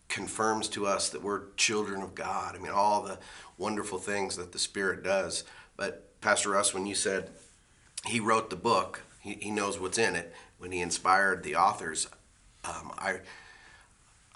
confirms 0.08 0.70
to 0.70 0.86
us 0.86 1.10
that 1.10 1.24
we're 1.24 1.52
children 1.56 2.04
of 2.04 2.14
God. 2.14 2.56
I 2.56 2.60
mean, 2.60 2.72
all 2.72 3.02
the 3.02 3.18
wonderful 3.58 3.98
things 3.98 4.36
that 4.36 4.52
the 4.52 4.60
Spirit 4.60 5.02
does. 5.02 5.44
But, 5.76 6.20
Pastor 6.22 6.52
Russ, 6.52 6.72
when 6.72 6.86
you 6.86 6.94
said 6.94 7.32
he 8.06 8.20
wrote 8.20 8.52
the 8.52 8.56
book, 8.56 9.02
he, 9.20 9.34
he 9.42 9.50
knows 9.50 9.80
what's 9.80 9.98
in 9.98 10.16
it, 10.16 10.32
when 10.60 10.72
he 10.72 10.82
inspired 10.82 11.42
the 11.42 11.56
authors, 11.56 12.08
um, 12.66 12.92
I, 13.00 13.22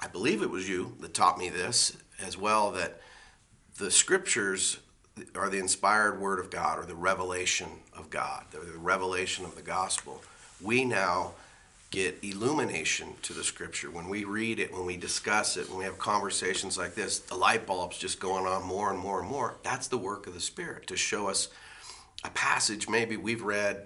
I 0.03 0.07
believe 0.07 0.41
it 0.41 0.49
was 0.49 0.67
you 0.67 0.97
that 0.99 1.13
taught 1.13 1.37
me 1.37 1.47
this 1.47 1.95
as 2.21 2.37
well 2.37 2.71
that 2.71 2.99
the 3.77 3.89
scriptures 3.89 4.79
are 5.33 5.49
the 5.49 5.59
inspired 5.59 6.19
word 6.19 6.39
of 6.39 6.49
God 6.49 6.77
or 6.77 6.85
the 6.85 6.93
revelation 6.93 7.69
of 7.95 8.09
God, 8.09 8.43
the, 8.51 8.59
revelation 8.77 9.45
of 9.45 9.55
the 9.55 9.61
gospel. 9.61 10.21
We 10.61 10.83
now 10.83 11.31
get 11.89 12.17
illumination 12.21 13.13
to 13.21 13.31
the 13.31 13.45
scripture. 13.45 13.89
When 13.91 14.09
we 14.09 14.25
read 14.25 14.59
it, 14.59 14.73
when 14.73 14.85
we 14.85 14.97
discuss 14.97 15.55
it, 15.55 15.69
when 15.69 15.79
we 15.79 15.85
have 15.85 15.97
conversations 15.99 16.77
like 16.77 16.95
this, 16.95 17.19
the 17.19 17.35
light 17.35 17.65
bulb's 17.65 17.97
just 17.97 18.19
going 18.19 18.45
on 18.45 18.63
more 18.63 18.89
and 18.89 18.99
more 18.99 19.21
and 19.21 19.29
more. 19.29 19.55
That's 19.63 19.87
the 19.87 19.97
work 19.97 20.27
of 20.27 20.33
the 20.33 20.41
Spirit 20.41 20.85
to 20.87 20.97
show 20.97 21.29
us 21.29 21.47
a 22.25 22.29
passage 22.31 22.89
maybe 22.89 23.15
we've 23.15 23.43
read 23.43 23.85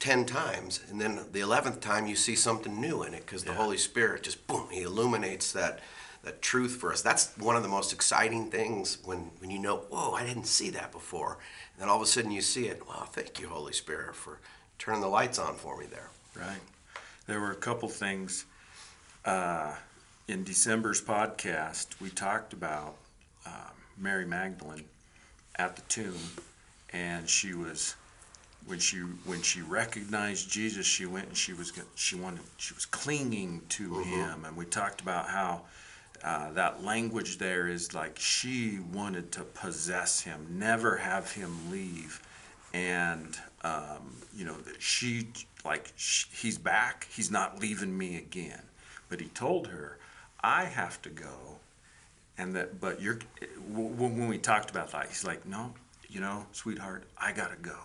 10 0.00 0.26
times, 0.26 0.80
and 0.88 1.00
then 1.00 1.16
the 1.32 1.40
11th 1.40 1.80
time 1.80 2.06
you 2.06 2.14
see 2.16 2.36
something 2.36 2.80
new 2.80 3.02
in 3.02 3.14
it 3.14 3.26
because 3.26 3.44
the 3.44 3.50
Yeah. 3.52 3.56
Holy 3.58 3.78
Spirit 3.78 4.22
just 4.22 4.46
boom, 4.46 4.68
He 4.70 4.82
illuminates 4.82 5.52
that. 5.52 5.80
That 6.24 6.42
truth 6.42 6.72
for 6.80 6.92
us. 6.92 7.00
That's 7.00 7.32
one 7.38 7.54
of 7.54 7.62
the 7.62 7.68
most 7.68 7.92
exciting 7.92 8.50
things 8.50 8.98
when, 9.04 9.30
when 9.38 9.50
you 9.52 9.58
know, 9.60 9.76
whoa, 9.88 10.14
I 10.14 10.24
didn't 10.26 10.46
see 10.48 10.68
that 10.70 10.90
before. 10.90 11.38
And 11.72 11.80
then 11.80 11.88
all 11.88 11.94
of 11.96 12.02
a 12.02 12.06
sudden 12.06 12.32
you 12.32 12.40
see 12.42 12.66
it. 12.66 12.86
Wow, 12.88 13.08
thank 13.10 13.38
you, 13.38 13.48
Holy 13.48 13.72
Spirit, 13.72 14.16
for 14.16 14.40
turning 14.80 15.00
the 15.00 15.06
lights 15.06 15.38
on 15.38 15.54
for 15.54 15.78
me 15.78 15.86
there. 15.86 16.10
Right. 16.34 16.58
There 17.28 17.38
were 17.40 17.52
a 17.52 17.56
couple 17.56 17.88
things 17.88 18.46
uh, 19.24 19.76
in 20.26 20.42
December's 20.42 21.00
podcast. 21.00 22.00
We 22.00 22.10
talked 22.10 22.52
about 22.52 22.96
um, 23.46 23.52
Mary 23.96 24.26
Magdalene 24.26 24.86
at 25.54 25.76
the 25.76 25.82
tomb, 25.82 26.18
and 26.92 27.28
she 27.28 27.54
was 27.54 27.94
when 28.68 28.78
she 28.78 28.98
when 28.98 29.42
she 29.42 29.62
recognized 29.62 30.50
Jesus, 30.50 30.86
she 30.86 31.06
went 31.06 31.28
and 31.28 31.36
she 31.36 31.52
was 31.52 31.72
she 31.94 32.16
wanted 32.16 32.40
she 32.58 32.74
was 32.74 32.86
clinging 32.86 33.62
to 33.70 33.98
him, 34.00 34.44
and 34.44 34.56
we 34.56 34.64
talked 34.64 35.00
about 35.00 35.28
how. 35.28 35.62
Uh, 36.24 36.50
that 36.50 36.82
language 36.82 37.38
there 37.38 37.68
is 37.68 37.94
like 37.94 38.18
she 38.18 38.80
wanted 38.92 39.30
to 39.30 39.44
possess 39.44 40.20
him, 40.20 40.44
never 40.50 40.96
have 40.96 41.30
him 41.30 41.70
leave, 41.70 42.20
and 42.74 43.38
um, 43.62 44.16
you 44.34 44.44
know 44.44 44.56
that 44.62 44.82
she 44.82 45.28
like 45.64 45.92
sh 45.96 46.24
he's 46.32 46.58
back, 46.58 47.06
he's 47.10 47.30
not 47.30 47.60
leaving 47.60 47.96
me 47.96 48.16
again. 48.16 48.62
But 49.08 49.20
he 49.20 49.28
told 49.28 49.68
her, 49.68 49.98
I 50.40 50.64
have 50.64 51.00
to 51.02 51.08
go, 51.08 51.58
and 52.36 52.54
that. 52.56 52.80
But 52.80 53.00
you're 53.00 53.20
when 53.70 54.28
we 54.28 54.38
talked 54.38 54.70
about 54.70 54.90
that, 54.90 55.06
he's 55.06 55.24
like, 55.24 55.46
no, 55.46 55.72
you 56.08 56.20
know, 56.20 56.46
sweetheart, 56.52 57.04
I 57.16 57.32
gotta 57.32 57.56
go. 57.56 57.76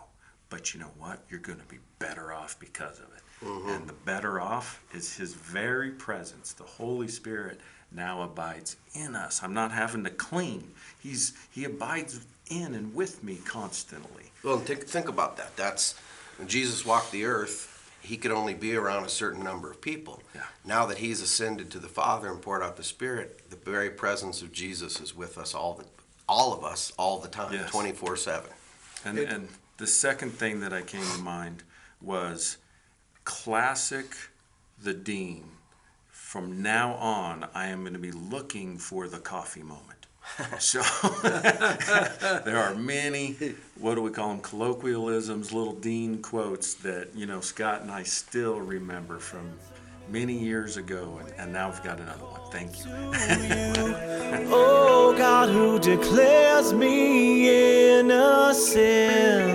But 0.54 0.72
you 0.72 0.80
know 0.80 0.92
what? 1.00 1.18
You're 1.32 1.40
gonna 1.40 1.64
be 1.68 1.80
better 1.98 2.32
off 2.32 2.60
because 2.60 3.00
of 3.00 3.06
it. 3.06 3.44
Mm-hmm. 3.44 3.70
And 3.70 3.88
the 3.90 3.94
better 3.94 4.40
off 4.40 4.84
is 4.94 5.18
his 5.18 5.34
very 5.34 5.90
presence, 5.90 6.54
the 6.54 6.64
Holy 6.64 7.08
Spirit 7.08 7.60
now 7.92 8.22
abides 8.22 8.78
in 8.94 9.16
us. 9.16 9.42
I'm 9.42 9.56
not 9.56 9.72
having 9.72 10.04
to 10.04 10.12
cling. 10.12 10.70
He's 11.02 11.34
he 11.50 11.64
abides 11.64 12.24
in 12.52 12.76
and 12.76 12.94
with 12.94 13.24
me 13.24 13.40
constantly. 13.44 14.26
Well, 14.44 14.60
think, 14.60 14.84
think 14.84 15.08
about 15.08 15.38
that. 15.38 15.58
That's 15.58 15.96
when 16.38 16.48
Jesus 16.48 16.86
walked 16.86 17.12
the 17.12 17.26
earth, 17.26 17.92
he 18.02 18.16
could 18.16 18.32
only 18.32 18.54
be 18.54 18.76
around 18.76 19.06
a 19.06 19.10
certain 19.10 19.44
number 19.44 19.72
of 19.72 19.82
people. 19.82 20.22
Yeah. 20.36 20.42
Now 20.64 20.86
that 20.86 21.00
he's 21.00 21.20
ascended 21.20 21.72
to 21.72 21.80
the 21.80 21.88
Father 21.88 22.30
and 22.30 22.40
poured 22.40 22.62
out 22.62 22.78
the 22.78 22.84
Spirit, 22.84 23.50
the 23.50 23.56
very 23.56 23.90
presence 23.90 24.44
of 24.44 24.52
Jesus 24.52 25.02
is 25.02 25.16
with 25.16 25.40
us 25.40 25.56
all 25.56 25.74
the 25.74 25.86
all 26.30 26.54
of 26.54 26.64
us 26.64 26.94
all 27.00 27.18
the 27.18 27.28
time, 27.28 27.54
Yes. 27.54 27.72
24 27.72 28.18
7. 28.18 28.52
And, 29.04 29.18
It- 29.18 29.30
and 29.30 29.50
the 29.78 29.88
second 29.88 30.32
thing 30.32 30.60
that 30.62 30.74
I 30.74 30.82
came 30.82 31.06
to 31.06 31.22
mind 31.22 31.64
was 32.02 32.58
classic 33.24 34.16
the 34.82 34.94
Dean. 34.94 35.46
From 36.10 36.62
now 36.62 36.94
on, 36.96 37.48
I 37.54 37.68
am 37.68 37.82
going 37.82 37.94
to 37.94 38.00
be 38.00 38.12
looking 38.12 38.78
for 38.78 39.08
the 39.08 39.20
coffee 39.20 39.64
moment. 39.64 40.08
so 40.60 40.82
there 41.24 42.58
are 42.58 42.76
many, 42.76 43.36
what 43.80 43.96
do 43.96 44.02
we 44.02 44.10
call 44.10 44.30
them, 44.30 44.40
colloquialisms, 44.40 45.52
little 45.52 45.74
Dean 45.74 46.22
quotes 46.22 46.76
that, 46.76 47.10
you 47.14 47.26
know, 47.26 47.42
Scott 47.42 47.82
and 47.82 47.92
I 47.92 48.04
still 48.04 48.60
remember 48.60 49.20
from 49.20 49.52
many 50.10 50.34
years 50.34 50.78
ago. 50.78 51.20
And, 51.20 51.34
and 51.38 51.54
now 51.54 51.68
I've 51.68 51.84
got 51.84 52.00
another 52.00 52.26
one. 52.26 52.42
Thank 52.52 52.80
you. 52.80 52.92
Oh 54.56 55.14
God, 55.16 55.50
who 55.50 55.78
declares 55.80 56.74
me 56.74 58.00
innocent? 58.00 59.53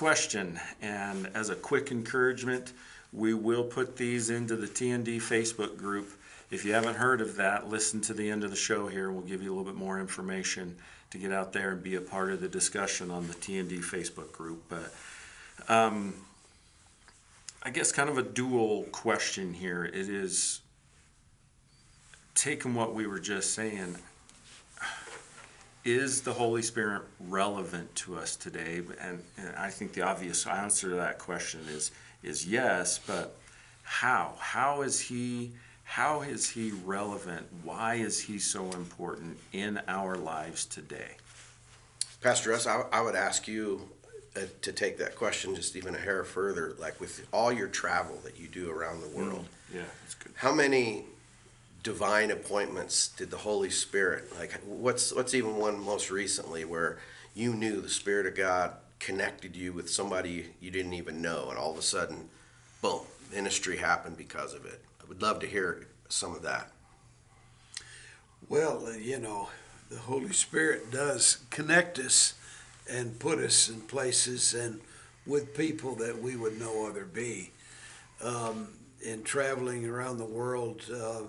Question, 0.00 0.58
and 0.80 1.30
as 1.34 1.50
a 1.50 1.54
quick 1.54 1.92
encouragement, 1.92 2.72
we 3.12 3.34
will 3.34 3.62
put 3.62 3.98
these 3.98 4.30
into 4.30 4.56
the 4.56 4.66
TND 4.66 5.18
Facebook 5.18 5.76
group. 5.76 6.10
If 6.50 6.64
you 6.64 6.72
haven't 6.72 6.94
heard 6.94 7.20
of 7.20 7.36
that, 7.36 7.68
listen 7.68 8.00
to 8.02 8.14
the 8.14 8.30
end 8.30 8.42
of 8.42 8.48
the 8.48 8.56
show 8.56 8.86
here. 8.86 9.12
We'll 9.12 9.20
give 9.20 9.42
you 9.42 9.50
a 9.50 9.54
little 9.54 9.70
bit 9.70 9.78
more 9.78 10.00
information 10.00 10.74
to 11.10 11.18
get 11.18 11.32
out 11.32 11.52
there 11.52 11.72
and 11.72 11.82
be 11.82 11.96
a 11.96 12.00
part 12.00 12.32
of 12.32 12.40
the 12.40 12.48
discussion 12.48 13.10
on 13.10 13.26
the 13.26 13.34
TND 13.34 13.80
Facebook 13.80 14.32
group. 14.32 14.62
But 14.70 14.94
um, 15.68 16.14
I 17.62 17.68
guess 17.68 17.92
kind 17.92 18.08
of 18.08 18.16
a 18.16 18.22
dual 18.22 18.84
question 18.84 19.52
here. 19.52 19.84
It 19.84 20.08
is 20.08 20.62
taking 22.34 22.72
what 22.74 22.94
we 22.94 23.06
were 23.06 23.20
just 23.20 23.52
saying 23.52 23.98
is 25.84 26.22
the 26.22 26.32
Holy 26.32 26.62
Spirit 26.62 27.02
relevant 27.28 27.94
to 27.96 28.16
us 28.16 28.36
today? 28.36 28.82
And, 29.00 29.22
and 29.38 29.56
I 29.56 29.70
think 29.70 29.92
the 29.92 30.02
obvious 30.02 30.46
answer 30.46 30.90
to 30.90 30.96
that 30.96 31.18
question 31.18 31.60
is 31.68 31.90
is 32.22 32.46
yes, 32.46 32.98
but 32.98 33.34
how? 33.82 34.34
How 34.38 34.82
is 34.82 35.00
he 35.00 35.52
how 35.84 36.20
is 36.22 36.48
he 36.50 36.70
relevant? 36.84 37.46
Why 37.64 37.94
is 37.96 38.20
he 38.20 38.38
so 38.38 38.70
important 38.72 39.38
in 39.52 39.80
our 39.88 40.14
lives 40.16 40.64
today? 40.66 41.16
Pastor 42.20 42.50
Russ, 42.50 42.66
I, 42.66 42.84
I 42.92 43.00
would 43.00 43.16
ask 43.16 43.48
you 43.48 43.88
uh, 44.36 44.40
to 44.62 44.72
take 44.72 44.98
that 44.98 45.16
question 45.16 45.56
just 45.56 45.74
even 45.74 45.94
a 45.96 45.98
hair 45.98 46.22
further. 46.22 46.74
Like 46.78 47.00
with 47.00 47.26
all 47.32 47.50
your 47.50 47.66
travel 47.68 48.18
that 48.24 48.38
you 48.38 48.46
do 48.46 48.70
around 48.70 49.00
the 49.00 49.08
world, 49.08 49.46
Yeah, 49.74 49.80
that's 50.02 50.14
good. 50.14 50.32
how 50.36 50.52
many 50.52 51.06
divine 51.82 52.30
appointments 52.30 53.08
did 53.08 53.30
the 53.30 53.38
Holy 53.38 53.70
Spirit 53.70 54.36
like? 54.38 54.52
What's 54.64 55.12
what's 55.14 55.34
even 55.34 55.56
one 55.56 55.82
most 55.82 56.10
recently 56.10 56.64
where 56.64 56.98
you 57.34 57.54
knew 57.54 57.80
the 57.80 57.88
Spirit 57.88 58.26
of 58.26 58.34
God 58.34 58.72
connected 58.98 59.56
you 59.56 59.72
with 59.72 59.88
somebody 59.88 60.46
you 60.60 60.70
didn't 60.70 60.92
even 60.92 61.22
know, 61.22 61.48
and 61.48 61.58
all 61.58 61.72
of 61.72 61.78
a 61.78 61.82
sudden, 61.82 62.28
boom, 62.82 63.00
ministry 63.32 63.78
happened 63.78 64.16
because 64.16 64.54
of 64.54 64.66
it. 64.66 64.80
I 65.02 65.08
would 65.08 65.22
love 65.22 65.40
to 65.40 65.46
hear 65.46 65.86
some 66.08 66.34
of 66.34 66.42
that. 66.42 66.70
Well, 68.48 68.86
uh, 68.86 68.92
you 68.92 69.18
know, 69.18 69.48
the 69.90 69.98
Holy 69.98 70.32
Spirit 70.32 70.90
does 70.90 71.38
connect 71.50 71.98
us 71.98 72.34
and 72.90 73.18
put 73.18 73.38
us 73.38 73.68
in 73.68 73.80
places 73.82 74.54
and 74.54 74.80
with 75.26 75.56
people 75.56 75.94
that 75.96 76.20
we 76.20 76.36
would 76.36 76.58
no 76.58 76.86
other 76.86 77.04
be. 77.04 77.52
Um, 78.22 78.68
in 79.02 79.22
traveling 79.22 79.86
around 79.86 80.18
the 80.18 80.24
world, 80.24 80.82
uh, 80.92 81.22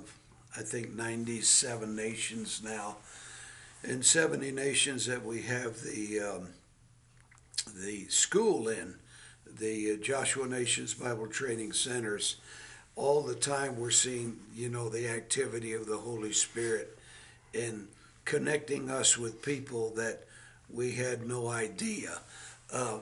I 0.55 0.61
think 0.61 0.93
97 0.93 1.95
nations 1.95 2.61
now, 2.63 2.97
and 3.83 4.05
70 4.05 4.51
nations 4.51 5.05
that 5.05 5.25
we 5.25 5.43
have 5.43 5.81
the 5.81 6.19
um, 6.19 6.49
the 7.73 8.07
school 8.09 8.67
in, 8.67 8.95
the 9.45 9.93
uh, 9.93 9.95
Joshua 10.03 10.47
Nations 10.47 10.93
Bible 10.93 11.27
Training 11.27 11.71
Centers. 11.71 12.35
All 12.97 13.21
the 13.21 13.35
time 13.35 13.79
we're 13.79 13.91
seeing, 13.91 14.39
you 14.53 14.67
know, 14.67 14.89
the 14.89 15.07
activity 15.07 15.73
of 15.73 15.85
the 15.85 15.97
Holy 15.97 16.33
Spirit 16.33 16.97
in 17.53 17.87
connecting 18.25 18.89
us 18.89 19.17
with 19.17 19.41
people 19.41 19.91
that 19.95 20.25
we 20.69 20.91
had 20.91 21.25
no 21.25 21.47
idea. 21.47 22.19
Uh, 22.71 22.99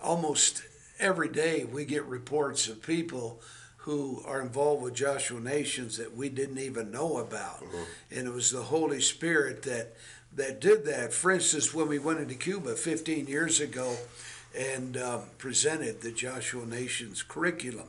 almost 0.00 0.62
every 1.00 1.28
day 1.28 1.64
we 1.64 1.84
get 1.84 2.04
reports 2.04 2.68
of 2.68 2.82
people 2.82 3.40
who 3.84 4.22
are 4.24 4.40
involved 4.40 4.82
with 4.82 4.94
Joshua 4.94 5.38
Nations 5.38 5.98
that 5.98 6.16
we 6.16 6.30
didn't 6.30 6.58
even 6.58 6.90
know 6.90 7.18
about. 7.18 7.62
And 8.10 8.26
it 8.26 8.32
was 8.32 8.50
the 8.50 8.62
Holy 8.62 9.00
Spirit 9.00 9.62
that 9.64 9.92
that 10.34 10.58
did 10.58 10.86
that. 10.86 11.12
For 11.12 11.30
instance, 11.30 11.74
when 11.74 11.88
we 11.88 11.98
went 11.98 12.18
into 12.18 12.34
Cuba 12.34 12.76
15 12.76 13.26
years 13.26 13.60
ago 13.60 13.96
and 14.56 14.96
um, 14.96 15.24
presented 15.36 16.00
the 16.00 16.10
Joshua 16.10 16.64
Nations 16.64 17.22
curriculum, 17.22 17.88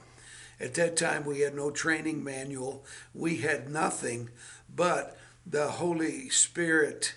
at 0.60 0.74
that 0.74 0.98
time 0.98 1.24
we 1.24 1.40
had 1.40 1.56
no 1.56 1.72
training 1.72 2.22
manual, 2.26 2.84
we 3.14 3.38
had 3.38 3.70
nothing, 3.70 4.30
but 4.76 5.18
the 5.46 5.68
Holy 5.68 6.28
Spirit. 6.30 7.16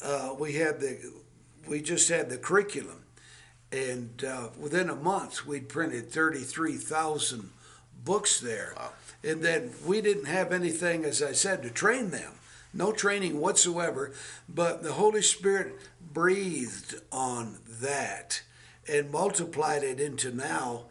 Uh, 0.00 0.34
we 0.38 0.52
had 0.54 0.80
the, 0.80 1.12
we 1.66 1.82
just 1.82 2.08
had 2.08 2.30
the 2.30 2.38
curriculum, 2.38 3.02
And 3.72 4.24
uh, 4.24 4.50
within 4.56 4.88
a 4.88 4.96
month, 4.96 5.44
we'd 5.44 5.68
printed 5.68 6.10
33,000 6.12 7.50
books 8.04 8.40
there. 8.40 8.74
Wow. 8.76 8.90
And 9.24 9.42
then 9.42 9.72
we 9.86 10.00
didn't 10.00 10.26
have 10.26 10.52
anything, 10.52 11.04
as 11.04 11.22
I 11.22 11.32
said, 11.32 11.62
to 11.62 11.70
train 11.70 12.10
them. 12.10 12.32
No 12.74 12.92
training 12.92 13.38
whatsoever. 13.40 14.12
But 14.48 14.82
the 14.82 14.94
Holy 14.94 15.22
Spirit 15.22 15.78
breathed 16.12 16.96
on 17.10 17.58
that 17.68 18.42
and 18.88 19.10
multiplied 19.10 19.84
it 19.84 20.00
into 20.00 20.32
now 20.32 20.86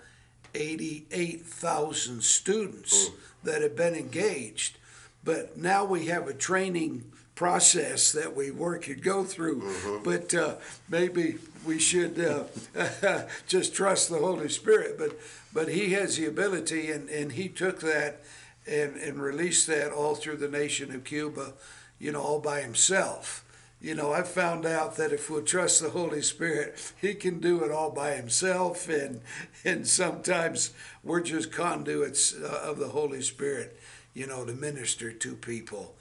88,000 0.56 2.24
students 2.24 3.10
that 3.44 3.62
have 3.62 3.75
been 3.75 3.96
engaged. 3.96 4.77
But 5.24 5.58
now 5.58 5.84
we 5.84 6.08
have 6.08 6.27
a 6.27 6.34
training 6.34 7.11
process 7.35 8.11
that 8.11 8.35
we 8.35 8.51
work 8.51 8.88
and 8.88 9.01
go 9.01 9.23
through. 9.23 10.01
But 10.03 10.33
uh, 10.33 10.55
maybe 10.89 11.38
we 11.65 11.79
should 11.79 12.19
uh, 12.19 13.23
just 13.47 13.73
trust 13.73 14.09
the 14.09 14.19
Holy 14.19 14.50
Spirit. 14.50 14.97
But 14.97 15.17
but 15.53 15.69
He 15.69 15.89
has 15.93 16.17
the 16.17 16.25
ability, 16.27 16.91
and, 16.91 17.09
and 17.09 17.33
He 17.33 17.50
took 17.50 17.79
that 17.81 18.21
and, 18.67 18.95
and 18.95 19.21
released 19.21 19.67
that 19.67 19.91
all 19.91 20.15
through 20.15 20.38
the 20.38 20.47
nation 20.47 20.93
of 20.93 21.03
Cuba, 21.03 21.53
you 22.00 22.11
know, 22.11 22.21
all 22.21 22.39
by 22.39 22.61
Himself. 22.61 23.43
You 23.81 23.95
know, 23.95 24.13
I 24.13 24.21
found 24.21 24.65
out 24.65 24.95
that 24.97 25.11
if 25.11 25.29
we'll 25.29 25.41
trust 25.41 25.81
the 25.81 25.89
Holy 25.89 26.21
Spirit, 26.21 26.93
He 27.01 27.15
can 27.15 27.39
do 27.39 27.63
it 27.63 27.71
all 27.71 27.89
by 27.89 28.11
Himself, 28.13 28.88
and 28.88 29.21
and 29.65 29.88
sometimes 29.88 30.73
we're 31.03 31.21
just 31.21 31.51
conduits 31.51 32.33
uh, 32.35 32.61
of 32.63 32.77
the 32.77 32.89
Holy 32.89 33.21
Spirit, 33.21 33.79
you 34.13 34.27
know, 34.27 34.45
to 34.45 34.53
minister 34.53 35.11
to 35.11 35.35
people, 35.35 35.95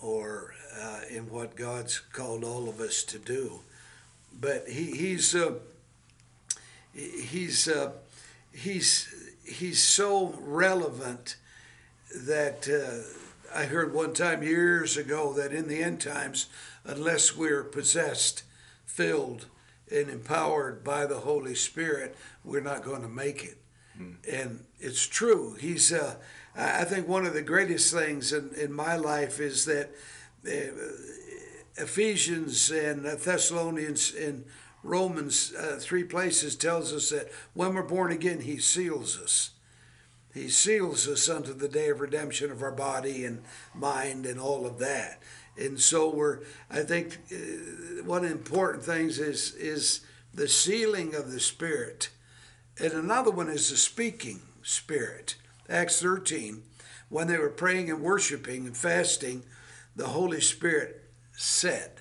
or 0.00 0.54
uh, 0.80 1.00
in 1.10 1.30
what 1.30 1.56
God's 1.56 1.98
called 1.98 2.44
all 2.44 2.68
of 2.68 2.80
us 2.80 3.02
to 3.04 3.18
do. 3.18 3.60
But 4.40 4.68
He 4.68 4.92
He's 4.92 5.34
uh, 5.34 5.54
He's 6.92 7.68
uh, 7.68 7.92
He's 8.52 9.12
He's 9.44 9.82
so 9.82 10.34
relevant 10.40 11.36
that 12.14 12.68
uh, 12.68 13.56
I 13.56 13.64
heard 13.64 13.92
one 13.92 14.14
time 14.14 14.42
years 14.42 14.96
ago 14.96 15.32
that 15.34 15.52
in 15.52 15.68
the 15.68 15.82
end 15.82 16.00
times, 16.00 16.46
unless 16.84 17.36
we're 17.36 17.64
possessed, 17.64 18.42
filled, 18.86 19.46
and 19.92 20.08
empowered 20.08 20.82
by 20.82 21.06
the 21.06 21.20
Holy 21.20 21.54
Spirit, 21.54 22.16
we're 22.44 22.60
not 22.60 22.84
going 22.84 23.02
to 23.02 23.08
make 23.08 23.44
it. 23.44 23.58
And 24.28 24.64
it's 24.80 25.06
true. 25.06 25.54
He's. 25.54 25.92
Uh, 25.92 26.16
I 26.56 26.84
think 26.84 27.08
one 27.08 27.26
of 27.26 27.34
the 27.34 27.42
greatest 27.42 27.92
things 27.92 28.32
in, 28.32 28.50
in 28.54 28.72
my 28.72 28.96
life 28.96 29.40
is 29.40 29.64
that 29.64 29.90
Ephesians 31.76 32.70
and 32.70 33.04
Thessalonians 33.04 34.14
and 34.14 34.44
Romans, 34.82 35.54
uh, 35.58 35.78
three 35.80 36.04
places, 36.04 36.56
tells 36.56 36.92
us 36.92 37.10
that 37.10 37.30
when 37.54 37.74
we're 37.74 37.82
born 37.82 38.12
again, 38.12 38.40
He 38.40 38.58
seals 38.58 39.18
us. 39.18 39.50
He 40.34 40.48
seals 40.48 41.08
us 41.08 41.28
unto 41.28 41.54
the 41.54 41.68
day 41.68 41.88
of 41.88 42.00
redemption 42.00 42.50
of 42.50 42.62
our 42.62 42.72
body 42.72 43.24
and 43.24 43.42
mind 43.74 44.26
and 44.26 44.38
all 44.38 44.66
of 44.66 44.78
that. 44.80 45.22
And 45.56 45.80
so 45.80 46.08
we're, 46.08 46.40
I 46.70 46.80
think, 46.80 47.18
uh, 47.32 48.02
one 48.04 48.24
important 48.24 48.84
things 48.84 49.18
is 49.18 49.54
is 49.54 50.00
the 50.34 50.48
sealing 50.48 51.14
of 51.14 51.30
the 51.30 51.38
Spirit, 51.38 52.10
and 52.80 52.92
another 52.92 53.30
one 53.30 53.48
is 53.48 53.70
the 53.70 53.76
speaking 53.76 54.42
Spirit. 54.62 55.36
Acts 55.68 56.02
13, 56.02 56.62
when 57.08 57.28
they 57.28 57.38
were 57.38 57.48
praying 57.48 57.88
and 57.88 58.02
worshiping 58.02 58.66
and 58.66 58.76
fasting, 58.76 59.44
the 59.96 60.08
Holy 60.08 60.40
Spirit 60.40 61.02
said, 61.36 62.00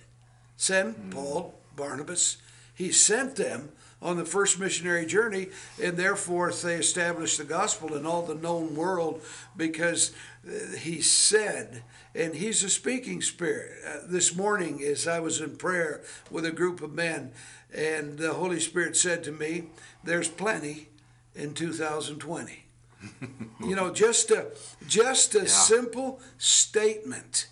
"Send 0.56 1.12
Paul, 1.12 1.60
Barnabas." 1.76 2.38
He 2.76 2.92
sent 2.92 3.36
them 3.36 3.72
on 4.02 4.18
the 4.18 4.26
first 4.26 4.60
missionary 4.60 5.06
journey, 5.06 5.48
and 5.82 5.96
therefore 5.96 6.52
they 6.52 6.76
established 6.76 7.38
the 7.38 7.44
gospel 7.44 7.96
in 7.96 8.06
all 8.06 8.24
the 8.24 8.36
known 8.36 8.76
world 8.76 9.22
because 9.56 10.12
uh, 10.46 10.76
he 10.78 11.02
said, 11.02 11.84
and 12.14 12.36
he's 12.36 12.64
a 12.64 12.70
speaking 12.70 13.22
spirit. 13.22 13.72
Uh, 13.88 13.98
this 14.06 14.36
morning, 14.36 14.82
as 14.84 15.08
I 15.08 15.20
was 15.20 15.40
in 15.40 15.56
prayer 15.56 16.02
with 16.30 16.46
a 16.46 16.52
group 16.52 16.82
of 16.82 16.94
men, 16.94 17.32
and 17.74 18.18
the 18.18 18.34
Holy 18.34 18.60
Spirit 18.60 18.96
said 18.98 19.24
to 19.24 19.32
me, 19.32 19.64
There's 20.04 20.28
plenty 20.28 20.90
in 21.34 21.54
2020. 21.54 22.66
you 23.66 23.76
know, 23.76 23.92
just 23.92 24.32
a 24.32 24.48
just 24.88 25.36
a 25.36 25.48
simple 25.48 26.22
statement. 26.38 27.48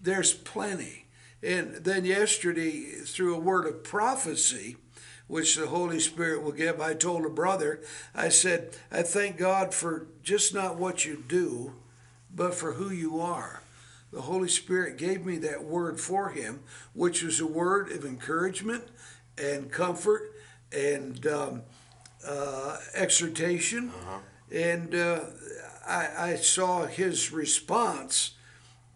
There's 0.00 0.32
plenty. 0.32 1.06
And 1.42 1.76
then 1.76 2.04
yesterday, 2.04 2.82
through 3.04 3.34
a 3.34 3.40
word 3.40 3.66
of 3.66 3.84
prophecy, 3.84 4.76
which 5.28 5.56
the 5.56 5.66
Holy 5.66 6.00
Spirit 6.00 6.42
will 6.42 6.52
give, 6.52 6.80
I 6.80 6.94
told 6.94 7.24
a 7.24 7.30
brother, 7.30 7.80
I 8.14 8.28
said, 8.28 8.76
I 8.92 9.02
thank 9.02 9.36
God 9.36 9.74
for 9.74 10.06
just 10.22 10.54
not 10.54 10.76
what 10.76 11.04
you 11.04 11.22
do, 11.26 11.74
but 12.34 12.54
for 12.54 12.72
who 12.72 12.90
you 12.90 13.20
are. 13.20 13.62
The 14.12 14.22
Holy 14.22 14.48
Spirit 14.48 14.98
gave 14.98 15.26
me 15.26 15.36
that 15.38 15.64
word 15.64 16.00
for 16.00 16.30
him, 16.30 16.60
which 16.94 17.22
was 17.22 17.40
a 17.40 17.46
word 17.46 17.90
of 17.90 18.04
encouragement 18.04 18.84
and 19.36 19.70
comfort 19.70 20.32
and 20.72 21.26
um, 21.26 21.62
uh, 22.26 22.78
exhortation. 22.94 23.90
And 24.50 24.94
uh, 24.94 25.20
I, 25.86 26.08
I 26.18 26.36
saw 26.36 26.86
his 26.86 27.32
response. 27.32 28.32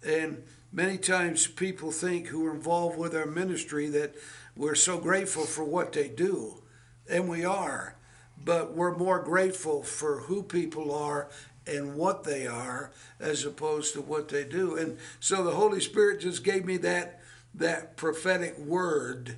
And 0.05 0.45
many 0.73 0.99
times 0.99 1.47
people 1.47 1.91
think 1.91 2.29
who 2.29 2.47
are 2.47 2.55
involved 2.55 2.99
with 2.99 3.15
our 3.15 3.27
ministry 3.27 3.89
that 3.89 4.15
we're 4.57 4.75
so 4.75 4.99
grateful 4.99 5.45
for 5.45 5.65
what 5.65 5.93
they 5.93 6.09
do. 6.09 6.63
And 7.09 7.29
we 7.29 7.45
are. 7.45 7.97
But 8.43 8.75
we're 8.75 8.97
more 8.97 9.21
grateful 9.21 9.83
for 9.83 10.21
who 10.21 10.43
people 10.43 10.95
are 10.95 11.29
and 11.67 11.95
what 11.95 12.25
they 12.25 12.47
are 12.47 12.91
as 13.19 13.45
opposed 13.45 13.95
to 13.95 14.01
what 14.01 14.29
they 14.29 14.45
do. 14.45 14.77
And 14.77 14.99
so 15.19 15.45
the 15.45 15.53
Holy 15.53 15.81
Spirit 15.81 16.21
just 16.21 16.45
gave 16.45 16.65
me 16.65 16.77
that 16.79 17.21
that 17.55 17.97
prophetic 17.97 18.57
word 18.59 19.37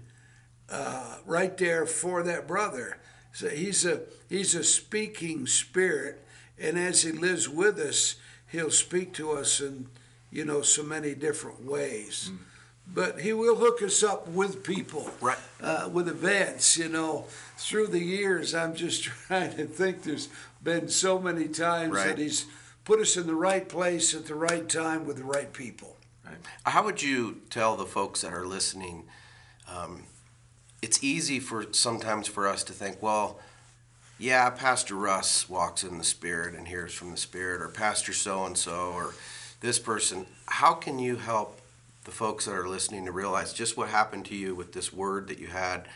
uh, 0.68 1.16
right 1.26 1.56
there 1.56 1.86
for 1.86 2.22
that 2.22 2.46
brother. 2.46 2.98
So 3.32 3.48
he's 3.48 3.84
a 3.84 4.02
he's 4.28 4.54
a 4.54 4.64
speaking 4.64 5.46
spirit, 5.46 6.22
and 6.58 6.78
as 6.78 7.02
he 7.02 7.12
lives 7.12 7.48
with 7.48 7.78
us, 7.78 8.16
he'll 8.50 8.70
speak 8.70 9.14
to 9.14 9.32
us 9.32 9.60
in 9.60 9.88
you 10.32 10.44
know 10.44 10.62
so 10.62 10.82
many 10.82 11.14
different 11.14 11.64
ways. 11.64 12.30
But 12.92 13.20
he 13.20 13.32
will 13.32 13.54
hook 13.54 13.80
us 13.82 14.02
up 14.02 14.26
with 14.28 14.64
people, 14.64 15.08
Right. 15.20 15.38
Uh, 15.62 15.88
with 15.92 16.08
events. 16.08 16.76
You 16.76 16.88
know, 16.88 17.26
through 17.56 17.86
the 17.88 18.00
years, 18.00 18.54
I'm 18.54 18.74
just 18.74 19.02
trying 19.28 19.56
to 19.56 19.66
think. 19.66 20.02
There's 20.02 20.28
been 20.62 20.88
so 20.88 21.18
many 21.18 21.46
times 21.48 21.92
Right. 21.94 22.08
that 22.08 22.18
he's 22.18 22.46
put 22.84 22.98
us 22.98 23.16
in 23.16 23.26
the 23.28 23.34
right 23.36 23.68
place 23.68 24.14
at 24.14 24.26
the 24.26 24.34
right 24.34 24.68
time 24.68 25.06
with 25.06 25.18
the 25.18 25.24
right 25.24 25.52
people. 25.52 25.96
How 26.64 26.82
would 26.84 27.02
you 27.02 27.42
tell 27.50 27.76
the 27.76 27.84
folks 27.86 28.22
that 28.22 28.32
are 28.32 28.46
listening? 28.46 29.04
Um, 29.68 30.04
it's 30.80 31.04
easy 31.04 31.38
for 31.38 31.66
sometimes 31.72 32.26
for 32.26 32.48
us 32.48 32.64
to 32.64 32.72
think, 32.72 33.00
well, 33.02 33.38
yeah, 34.18 34.50
Pastor 34.50 34.94
Russ 34.94 35.48
walks 35.48 35.84
in 35.84 35.98
the 35.98 36.04
Spirit 36.04 36.54
and 36.54 36.66
hears 36.66 36.92
from 36.94 37.10
the 37.10 37.16
Spirit, 37.16 37.60
or 37.60 37.68
Pastor 37.68 38.12
so 38.12 38.44
and 38.44 38.56
so, 38.56 38.92
or 38.94 39.14
this 39.62 39.78
person. 39.78 40.26
How 40.46 40.74
can 40.74 40.98
you 40.98 41.16
help 41.16 41.60
the 42.04 42.10
folks 42.10 42.44
that 42.44 42.52
are 42.52 42.68
listening 42.68 43.06
to 43.06 43.12
realize 43.12 43.52
just 43.54 43.76
what 43.76 43.88
happened 43.88 44.26
to 44.26 44.34
you 44.36 44.54
with 44.54 44.72
this 44.72 44.92
word 44.92 45.28
that 45.28 45.38
you 45.38 45.46
had 45.46 45.88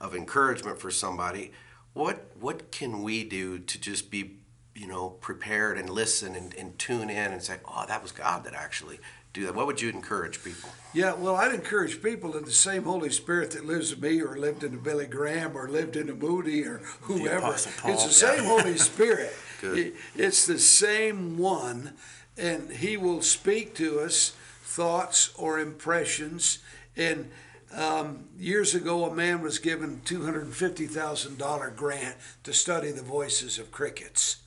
of 0.00 0.14
encouragement 0.14 0.80
for 0.80 0.90
somebody? 0.90 1.52
What 1.92 2.26
what 2.40 2.70
can 2.72 3.02
we 3.02 3.22
do 3.24 3.58
to 3.58 3.80
just 3.80 4.10
be, 4.10 4.38
you 4.74 4.86
know, 4.88 5.10
prepared 5.10 5.78
and 5.78 5.88
listen 5.90 6.34
and, 6.34 6.54
and 6.54 6.78
tune 6.78 7.10
in 7.10 7.32
and 7.32 7.42
say, 7.42 7.58
oh, 7.64 7.84
that 7.86 8.02
was 8.02 8.10
God 8.12 8.44
that 8.44 8.54
actually 8.54 8.98
do 9.32 9.44
that? 9.44 9.54
What 9.54 9.66
would 9.66 9.80
you 9.82 9.90
encourage 9.90 10.42
people? 10.42 10.70
Yeah, 10.94 11.14
well, 11.14 11.36
I'd 11.36 11.52
encourage 11.54 12.02
people 12.02 12.32
that 12.32 12.46
the 12.46 12.52
same 12.52 12.84
Holy 12.84 13.10
Spirit 13.10 13.50
that 13.52 13.64
lives 13.66 13.92
in 13.92 14.00
me, 14.00 14.20
or 14.22 14.36
lived 14.38 14.64
in 14.64 14.78
Billy 14.78 15.06
Graham, 15.06 15.56
or 15.56 15.68
lived 15.68 15.94
in 15.96 16.08
a 16.08 16.14
Moody, 16.14 16.64
or 16.64 16.78
whoever, 17.02 17.46
Apostle 17.46 17.72
Paul, 17.80 17.92
it's 17.92 18.06
the 18.06 18.12
same 18.12 18.44
Holy 18.44 18.76
Spirit. 18.78 19.32
Good. 19.60 19.78
It- 19.78 19.94
It's 20.16 20.46
the 20.46 20.58
same 20.58 21.38
one, 21.38 21.92
and 22.40 22.70
He 22.70 22.96
will 22.96 23.22
speak 23.22 23.74
to 23.76 24.00
us 24.00 24.30
thoughts 24.62 25.32
or 25.36 25.58
impressions. 25.58 26.58
And 26.96 27.30
um, 27.74 28.24
years 28.38 28.74
ago, 28.74 29.04
a 29.04 29.14
man 29.14 29.42
was 29.42 29.58
given 29.58 30.00
two 30.04 30.24
hundred 30.24 30.44
and 30.44 30.54
fifty 30.54 30.86
thousand 30.86 31.38
dollar 31.38 31.70
grant 31.70 32.16
to 32.44 32.52
study 32.52 32.90
the 32.90 33.02
voices 33.02 33.58
of 33.58 33.70
crickets. 33.70 34.38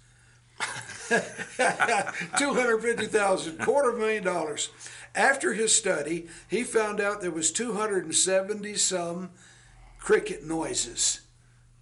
Two 2.37 2.53
hundred 2.53 2.81
fifty 2.81 3.07
thousand, 3.07 3.59
quarter 3.59 3.89
of 3.89 3.95
a 3.95 3.99
million 3.99 4.23
dollars. 4.23 4.69
After 5.15 5.53
his 5.53 5.75
study, 5.75 6.27
he 6.49 6.63
found 6.63 6.99
out 6.99 7.21
there 7.21 7.31
was 7.31 7.51
two 7.51 7.73
hundred 7.73 8.05
and 8.05 8.15
seventy 8.15 8.75
some 8.75 9.31
cricket 9.99 10.43
noises, 10.43 11.21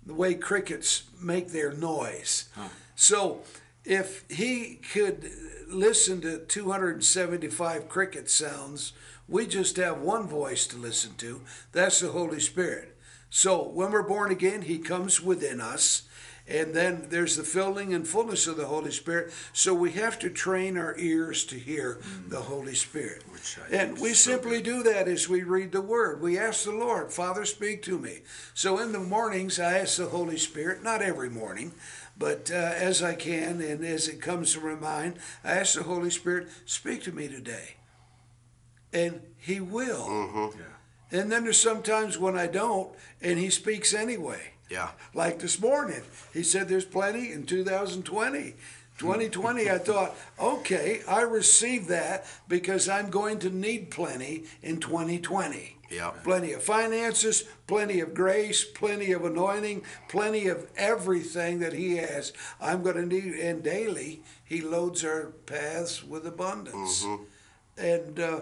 the 0.06 0.14
way 0.14 0.34
crickets 0.36 1.04
make 1.22 1.50
their 1.50 1.74
noise. 1.74 2.50
So, 2.96 3.42
if 3.84 4.26
he 4.30 4.80
could 4.94 5.30
listen 5.72 6.22
to 6.22 6.40
275 6.40 7.90
cricket 7.90 8.30
sounds, 8.30 8.94
we 9.28 9.48
just 9.48 9.78
have 9.78 10.00
one 10.00 10.28
voice 10.28 10.68
to 10.68 10.78
listen 10.78 11.16
to. 11.16 11.42
That's 11.72 12.00
the 12.00 12.10
Holy 12.10 12.40
Spirit. 12.40 12.98
So 13.30 13.64
when 13.68 13.92
we're 13.92 14.04
born 14.04 14.32
again, 14.32 14.64
He 14.64 14.78
comes 14.78 15.22
within 15.22 15.62
us. 15.62 16.04
And 16.48 16.74
then 16.74 17.06
there's 17.10 17.38
the 17.38 17.44
filling 17.44 17.94
and 17.94 18.06
fullness 18.06 18.46
of 18.46 18.58
the 18.58 18.66
Holy 18.66 18.92
Spirit. 18.92 19.32
So 19.54 19.74
we 19.74 19.92
have 19.92 20.20
to 20.20 20.30
train 20.30 20.78
our 20.78 20.98
ears 20.98 21.46
to 21.46 21.56
hear 21.56 22.00
mm. 22.02 22.30
the 22.30 22.42
Holy 22.42 22.76
Spirit. 22.76 23.24
Which 23.32 23.58
I 23.58 23.76
and 23.76 23.98
we 24.00 24.10
so 24.10 24.32
simply 24.32 24.62
do 24.62 24.84
that 24.84 25.08
as 25.08 25.30
we 25.30 25.44
read 25.44 25.72
the 25.72 25.82
Word. 25.82 26.22
We 26.22 26.38
ask 26.38 26.66
the 26.66 26.72
Lord, 26.72 27.14
Father, 27.14 27.46
speak 27.46 27.84
to 27.84 27.98
me. 27.98 28.20
So 28.54 28.80
in 28.80 28.92
the 28.92 29.00
mornings, 29.00 29.60
I 29.60 29.78
ask 29.78 29.98
the 29.98 30.08
Holy 30.08 30.38
Spirit, 30.38 30.84
not 30.84 31.02
every 31.02 31.30
morning, 31.30 31.72
but 32.22 32.52
uh, 32.52 32.56
as 32.56 33.02
I 33.02 33.16
can 33.16 33.62
and 33.62 33.84
as 33.84 34.08
it 34.08 34.22
comes 34.22 34.54
to 34.54 34.62
my 34.62 34.76
mind, 34.76 35.16
I 35.44 35.54
ask 35.54 35.74
the 35.76 35.84
Holy 35.84 36.12
Spirit, 36.12 36.50
speak 36.66 37.02
to 37.04 37.12
me 37.12 37.28
today. 37.28 37.78
And 38.94 39.22
He 39.40 39.60
will. 39.60 40.06
Mm-hmm. 40.06 40.60
Yeah. 40.60 41.20
And 41.20 41.32
then 41.32 41.44
there's 41.44 41.60
sometimes 41.60 42.20
when 42.20 42.38
I 42.38 42.46
don't, 42.46 42.92
and 43.24 43.40
He 43.40 43.50
speaks 43.50 43.96
anyway. 43.96 44.54
Yeah. 44.70 44.92
Like 45.16 45.40
this 45.40 45.60
morning, 45.60 46.04
He 46.32 46.44
said 46.44 46.70
there's 46.70 46.86
plenty 46.86 47.32
in 47.32 47.48
2020. 47.48 48.54
2020, 49.00 49.72
I 49.72 49.80
thought, 49.80 50.16
okay, 50.40 51.02
I 51.08 51.22
received 51.22 51.88
that 51.88 52.28
because 52.48 52.88
I'm 52.88 53.10
going 53.10 53.40
to 53.40 53.50
need 53.50 53.90
plenty 53.90 54.44
in 54.62 54.80
2020. 54.80 55.76
Yeah. 55.92 56.12
Plenty 56.24 56.54
of 56.54 56.64
finances, 56.64 57.44
plenty 57.68 58.00
of 58.00 58.14
grace, 58.14 58.64
plenty 58.64 59.12
of 59.12 59.26
anointing, 59.26 59.84
plenty 60.08 60.48
of 60.48 60.68
everything 60.78 61.60
that 61.60 61.74
He 61.74 61.98
has. 61.98 62.32
I'm 62.62 62.82
going 62.82 62.96
to 62.96 63.06
need, 63.06 63.36
and 63.36 63.62
daily 63.62 64.24
He 64.46 64.62
loads 64.62 65.04
our 65.04 65.34
paths 65.46 66.04
with 66.04 66.26
abundance. 66.26 67.06
And 67.78 68.20
uh, 68.20 68.42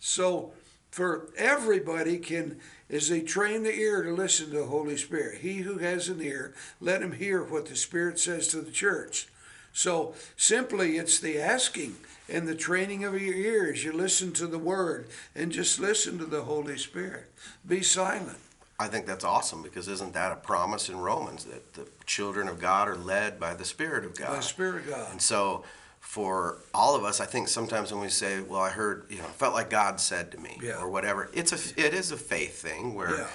so, 0.00 0.52
for 0.90 1.28
everybody 1.36 2.18
can, 2.18 2.58
as 2.90 3.08
they 3.08 3.20
train 3.20 3.62
the 3.62 3.74
ear 3.74 4.02
to 4.02 4.12
listen 4.12 4.50
to 4.50 4.58
the 4.58 4.66
Holy 4.66 4.96
Spirit, 4.96 5.38
he 5.42 5.58
who 5.58 5.78
has 5.78 6.08
an 6.08 6.20
ear, 6.20 6.54
let 6.80 7.02
him 7.02 7.12
hear 7.12 7.42
what 7.42 7.66
the 7.66 7.76
Spirit 7.76 8.18
says 8.18 8.48
to 8.48 8.60
the 8.60 8.72
church. 8.72 9.28
So 9.72 10.14
simply, 10.36 10.96
it's 10.96 11.20
the 11.20 11.38
asking 11.38 11.96
and 12.28 12.46
the 12.46 12.54
training 12.54 13.04
of 13.04 13.20
your 13.20 13.34
ears. 13.34 13.84
You 13.84 13.92
listen 13.92 14.32
to 14.34 14.46
the 14.46 14.58
Word 14.58 15.08
and 15.34 15.50
just 15.52 15.78
listen 15.80 16.18
to 16.18 16.26
the 16.26 16.42
Holy 16.42 16.76
Spirit. 16.78 17.26
Be 17.66 17.82
silent. 17.82 18.38
I 18.80 18.86
think 18.86 19.06
that's 19.06 19.24
awesome 19.24 19.62
because 19.62 19.88
isn't 19.88 20.12
that 20.14 20.30
a 20.32 20.36
promise 20.36 20.88
in 20.88 20.98
Romans 20.98 21.44
that 21.46 21.74
the 21.74 21.86
children 22.06 22.46
of 22.46 22.60
God 22.60 22.88
are 22.88 22.96
led 22.96 23.40
by 23.40 23.54
the 23.54 23.64
Spirit 23.64 24.04
of 24.04 24.14
God? 24.16 24.28
By 24.28 24.36
the 24.36 24.42
Spirit 24.42 24.84
of 24.84 24.90
God. 24.90 25.10
And 25.10 25.20
so, 25.22 25.64
for 26.00 26.58
all 26.72 26.94
of 26.94 27.02
us, 27.04 27.20
I 27.20 27.26
think 27.26 27.48
sometimes 27.48 27.92
when 27.92 28.00
we 28.00 28.08
say, 28.08 28.40
"Well, 28.40 28.60
I 28.60 28.70
heard," 28.70 29.06
you 29.10 29.18
know, 29.18 29.24
felt 29.24 29.52
like 29.52 29.68
God 29.68 30.00
said 30.00 30.30
to 30.32 30.38
me, 30.38 30.58
Yeah. 30.62 30.78
or 30.80 30.88
whatever, 30.88 31.28
it's 31.34 31.52
a 31.52 31.80
it 31.86 31.92
is 31.92 32.12
a 32.12 32.16
faith 32.16 32.62
thing 32.62 32.94
where 32.94 33.16
Yeah. 33.18 33.26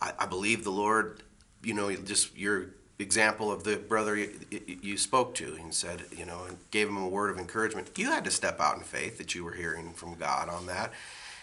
I, 0.00 0.12
I 0.20 0.26
believe 0.26 0.62
the 0.64 0.70
Lord. 0.70 1.22
You 1.64 1.74
know, 1.74 1.90
just 1.94 2.36
your 2.36 2.66
example 3.02 3.52
of 3.52 3.64
the 3.64 3.76
brother 3.76 4.16
you, 4.16 4.30
you- 4.50 4.96
spoke 4.96 5.34
to 5.36 5.56
and 5.60 5.74
said, 5.74 6.02
you 6.16 6.24
know, 6.24 6.44
and 6.48 6.58
gave 6.70 6.88
him 6.88 6.96
a 6.96 7.08
word 7.08 7.30
of 7.30 7.38
encouragement. 7.38 7.90
You 7.96 8.06
had 8.06 8.24
to 8.24 8.30
step 8.30 8.60
out 8.60 8.76
in 8.76 8.82
faith 8.82 9.18
that 9.18 9.34
you 9.34 9.44
were 9.44 9.52
hearing 9.52 9.92
from 9.92 10.14
God 10.14 10.48
on 10.48 10.66
that. 10.66 10.92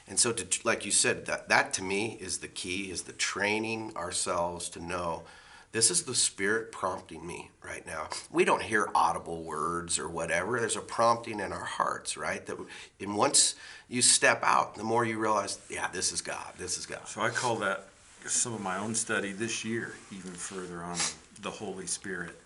And 0.08 0.20
so, 0.20 0.32
to, 0.32 0.68
like 0.68 0.86
you 0.86 0.92
said, 0.92 1.28
that, 1.28 1.50
that 1.50 1.74
to 1.74 1.84
me 1.84 2.18
is 2.20 2.40
the 2.40 2.48
key, 2.48 2.90
is 2.90 3.04
the 3.04 3.14
training 3.14 3.94
ourselves 3.96 4.70
to 4.70 4.80
know 4.84 5.24
this 5.72 5.92
is 5.92 6.04
the 6.04 6.16
Spirit 6.16 6.72
prompting 6.72 7.26
me 7.26 7.52
right 7.64 7.86
now. 7.86 8.10
We 8.32 8.44
don't 8.44 8.64
hear 8.64 8.90
audible 8.96 9.44
words 9.44 10.00
or 10.00 10.10
whatever. 10.10 10.60
There's 10.60 10.76
a 10.76 10.82
prompting 10.82 11.40
in 11.40 11.54
our 11.54 11.64
hearts, 11.64 12.18
right? 12.18 12.44
That, 12.48 12.58
and 13.00 13.16
once 13.16 13.54
you 13.88 14.02
step 14.02 14.40
out, 14.42 14.76
the 14.76 14.84
more 14.84 15.06
you 15.06 15.20
realize, 15.20 15.60
yeah, 15.70 15.88
this 15.92 16.12
is 16.12 16.22
God. 16.22 16.54
This 16.58 16.80
is 16.80 16.88
God. 16.88 17.08
So 17.08 17.22
I 17.22 17.30
call 17.30 17.58
that 17.58 17.86
some 18.26 18.54
of 18.54 18.62
my 18.62 18.78
own 18.78 18.96
study 18.96 19.32
this 19.32 19.64
year, 19.64 19.94
even 20.12 20.32
further 20.32 20.82
on 20.84 20.98
the 21.42 21.52
Holy 21.52 21.88
Spirit. 21.88 22.40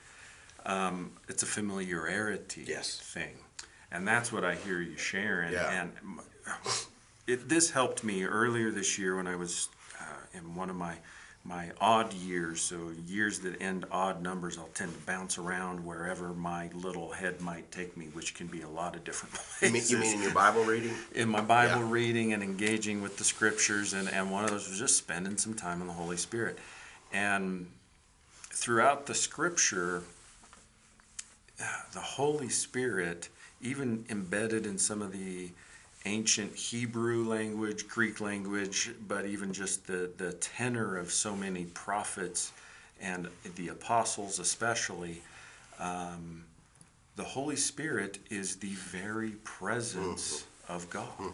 Um, 0.65 1.12
it's 1.27 1.43
a 1.43 1.45
familiarity 1.45 2.63
Yes. 2.67 2.97
thing, 2.99 3.36
and 3.91 4.08
that's 4.08 4.32
what 4.32 4.43
I 4.45 4.56
hear 4.56 4.82
you 4.82 4.97
sharing. 4.97 5.51
Yeah. 5.53 5.69
And 5.82 5.91
it, 7.27 7.49
this 7.49 7.71
helped 7.71 8.03
me 8.03 8.23
earlier 8.23 8.71
this 8.71 8.97
year 8.97 9.15
when 9.17 9.27
I 9.27 9.36
was 9.36 9.69
uh, 9.99 10.03
in 10.38 10.56
one 10.56 10.69
of 10.69 10.75
my 10.75 10.95
my 11.45 11.71
odd 11.82 12.13
years. 12.13 12.62
So 12.62 12.91
years 13.06 13.39
that 13.39 13.62
end 13.62 13.84
odd 13.91 14.21
numbers, 14.21 14.58
I'll 14.58 14.69
tend 14.73 14.93
to 14.93 14.99
bounce 15.06 15.38
around 15.38 15.86
wherever 15.86 16.29
my 16.34 16.69
little 16.73 17.12
head 17.12 17.41
might 17.41 17.69
take 17.69 17.97
me, 17.97 18.06
which 18.13 18.34
can 18.34 18.47
be 18.47 18.62
a 18.62 18.69
lot 18.69 18.95
of 18.95 19.03
different 19.03 19.36
You 19.62 19.69
places 19.69 19.91
mean, 19.91 19.99
you 19.99 20.06
mean 20.06 20.15
in 20.17 20.21
your 20.23 20.34
Bible 20.34 20.63
reading? 20.63 20.93
in 21.13 21.27
my 21.27 21.41
Bible 21.41 21.82
Yeah. 21.82 21.91
reading 21.91 22.32
and 22.32 22.41
engaging 22.41 23.01
with 23.01 23.17
the 23.17 23.25
scriptures, 23.25 23.91
and, 23.91 24.08
and 24.08 24.32
one 24.32 24.45
of 24.45 24.51
those 24.51 24.69
was 24.69 24.79
just 24.79 24.97
spending 24.97 25.36
some 25.36 25.53
time 25.53 25.82
in 25.82 25.88
the 25.88 25.93
Holy 25.93 26.15
Spirit. 26.17 26.58
And 27.12 27.69
throughout 28.54 29.08
the 29.08 29.16
scripture, 29.16 30.04
the 31.94 32.00
Holy 32.00 32.50
Spirit, 32.50 33.30
even 33.62 34.06
embedded 34.10 34.66
in 34.66 34.78
some 34.78 35.02
of 35.02 35.12
the 35.12 35.50
ancient 36.06 36.56
Hebrew 36.56 37.28
language, 37.28 37.88
Greek 37.88 38.22
language, 38.22 38.92
but 39.08 39.26
even 39.26 39.54
just 39.54 39.88
the, 39.88 40.12
the 40.18 40.34
tenor 40.34 40.98
of 40.98 41.12
so 41.12 41.36
many 41.36 41.66
prophets 41.66 42.52
and 43.02 43.28
the 43.56 43.70
apostles, 43.70 44.39
especially, 44.39 45.22
um, 45.80 46.44
the 47.16 47.24
Holy 47.24 47.56
Spirit 47.56 48.20
is 48.30 48.58
the 48.58 48.74
very 48.74 49.32
presence 49.44 50.46
of 50.70 50.89
God, 50.89 51.34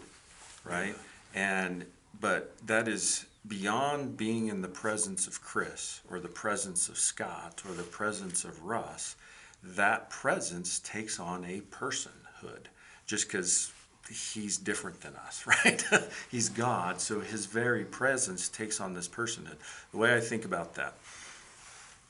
right? 0.64 0.94
And 1.34 1.84
but 2.20 2.54
that 2.66 2.88
is 2.88 3.26
beyond 3.46 4.16
being 4.16 4.48
in 4.48 4.62
the 4.62 4.68
presence 4.68 5.26
of 5.26 5.42
Chris 5.42 6.00
or 6.10 6.20
the 6.20 6.28
presence 6.28 6.88
of 6.88 6.98
Scott 6.98 7.62
or 7.66 7.74
the 7.74 7.82
presence 7.82 8.44
of 8.44 8.62
Russ. 8.62 9.16
That 9.62 10.10
presence 10.10 10.78
takes 10.80 11.18
on 11.18 11.44
a 11.44 11.60
personhood, 11.60 12.66
just 13.06 13.26
because 13.26 13.72
he's 14.10 14.56
different 14.56 15.00
than 15.00 15.14
us, 15.16 15.46
right? 15.64 15.84
he's 16.30 16.48
God, 16.48 17.00
so 17.00 17.20
his 17.20 17.46
very 17.46 17.84
presence 17.84 18.48
takes 18.48 18.80
on 18.80 18.94
this 18.94 19.08
personhood. 19.08 19.56
The 19.92 19.98
way 19.98 20.14
I 20.14 20.20
think 20.20 20.44
about 20.44 20.74
that, 20.74 20.94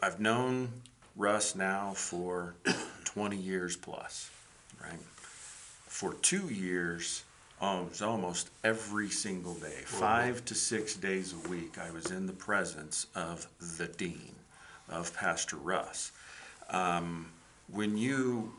I've 0.02 0.20
known 0.20 0.68
Russ 1.16 1.54
now 1.54 1.92
for 1.94 2.54
20 3.04 3.36
years 3.36 3.76
plus, 3.76 4.30
right? 4.80 5.00
For 5.86 6.14
two 6.14 6.48
years, 6.48 7.24
um, 7.60 7.80
it 7.80 7.90
was 7.90 8.02
almost 8.02 8.50
every 8.64 9.10
single 9.10 9.54
day, 9.54 9.82
five 9.84 10.44
to 10.46 10.54
six 10.54 10.94
days 10.94 11.34
a 11.34 11.48
week, 11.48 11.78
I 11.78 11.90
was 11.90 12.10
in 12.10 12.26
the 12.26 12.32
presence 12.32 13.06
of 13.14 13.46
the 13.78 13.86
dean, 13.86 14.34
of 14.88 15.14
Pastor 15.14 15.56
Russ. 15.56 16.12
Um, 16.70 17.26
when 17.68 17.96
you, 17.96 18.52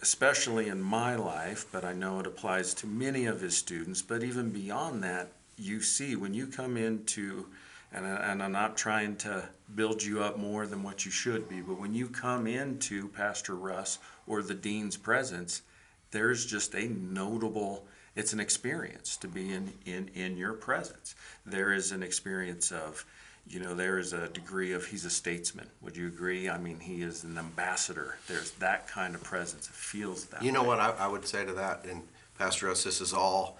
especially 0.00 0.68
in 0.68 0.80
my 0.80 1.16
life, 1.16 1.66
but 1.72 1.84
I 1.84 1.92
know 1.92 2.20
it 2.20 2.26
applies 2.26 2.72
to 2.74 2.86
many 2.86 3.26
of 3.26 3.40
his 3.40 3.56
students, 3.56 4.02
but 4.02 4.22
even 4.22 4.50
beyond 4.50 5.02
that, 5.04 5.32
you 5.58 5.80
see 5.80 6.16
when 6.16 6.34
you 6.34 6.46
come 6.46 6.76
into 6.76 7.46
and, 7.92 8.06
I, 8.06 8.32
and 8.32 8.42
I'm 8.42 8.52
not 8.52 8.76
trying 8.76 9.16
to 9.16 9.48
build 9.74 10.02
you 10.02 10.22
up 10.22 10.38
more 10.38 10.66
than 10.66 10.82
what 10.82 11.04
you 11.04 11.10
should 11.10 11.48
be, 11.48 11.60
but 11.60 11.80
when 11.80 11.94
you 11.94 12.08
come 12.08 12.46
into 12.46 13.08
Pastor 13.08 13.54
Russ 13.54 13.98
or 14.26 14.42
the 14.42 14.54
dean's 14.54 14.96
presence, 14.96 15.62
there's 16.10 16.46
just 16.46 16.74
a 16.74 16.88
notable, 16.88 17.86
it's 18.16 18.32
an 18.32 18.40
experience 18.40 19.16
to 19.18 19.28
be 19.28 19.52
in, 19.52 19.72
in, 19.84 20.08
in 20.14 20.36
your 20.36 20.54
presence. 20.54 21.14
There 21.44 21.72
is 21.72 21.92
an 21.92 22.02
experience 22.02 22.72
of, 22.72 23.04
you 23.46 23.60
know, 23.60 23.74
there 23.74 23.98
is 23.98 24.12
a 24.14 24.28
degree 24.28 24.72
of 24.72 24.86
he's 24.86 25.04
a 25.04 25.10
statesman. 25.10 25.66
Would 25.82 25.96
you 25.96 26.08
agree? 26.08 26.48
I 26.48 26.58
mean, 26.58 26.80
he 26.80 27.02
is 27.02 27.22
an 27.24 27.36
ambassador. 27.38 28.16
There's 28.26 28.52
that 28.52 28.88
kind 28.88 29.14
of 29.14 29.22
presence. 29.22 29.66
It 29.68 29.74
feels 29.74 30.24
that 30.26 30.42
You 30.42 30.50
know 30.50 30.62
way. 30.62 30.68
what 30.68 30.80
I, 30.80 30.90
I 30.98 31.06
would 31.06 31.26
say 31.28 31.44
to 31.44 31.52
that, 31.52 31.84
and 31.84 32.02
Pastor 32.38 32.66
Russ, 32.66 32.82
this 32.82 33.00
is 33.00 33.12
all. 33.12 33.58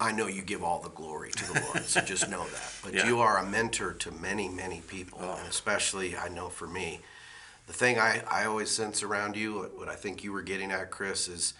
I 0.00 0.10
know 0.10 0.26
you 0.26 0.42
give 0.42 0.64
all 0.64 0.80
the 0.80 0.88
glory 0.88 1.30
to 1.30 1.52
the 1.52 1.60
Lord, 1.60 1.84
so 1.84 2.00
just 2.04 2.28
know 2.28 2.44
that. 2.44 2.72
But 2.82 2.94
Yeah. 2.94 3.06
you 3.06 3.20
are 3.20 3.38
a 3.38 3.46
mentor 3.46 3.92
to 3.92 4.10
many, 4.10 4.48
many 4.48 4.80
people, 4.80 5.18
Oh. 5.22 5.36
and 5.38 5.46
especially 5.48 6.16
I 6.16 6.28
know 6.28 6.48
for 6.48 6.66
me, 6.66 7.00
the 7.66 7.72
thing 7.74 7.98
I, 7.98 8.22
I 8.28 8.46
always 8.46 8.70
sense 8.70 9.02
around 9.02 9.36
you, 9.36 9.70
what 9.76 9.88
I 9.88 9.94
think 9.94 10.24
you 10.24 10.32
were 10.32 10.42
getting 10.42 10.72
at, 10.72 10.90
Chris, 10.90 11.28
is 11.28 11.52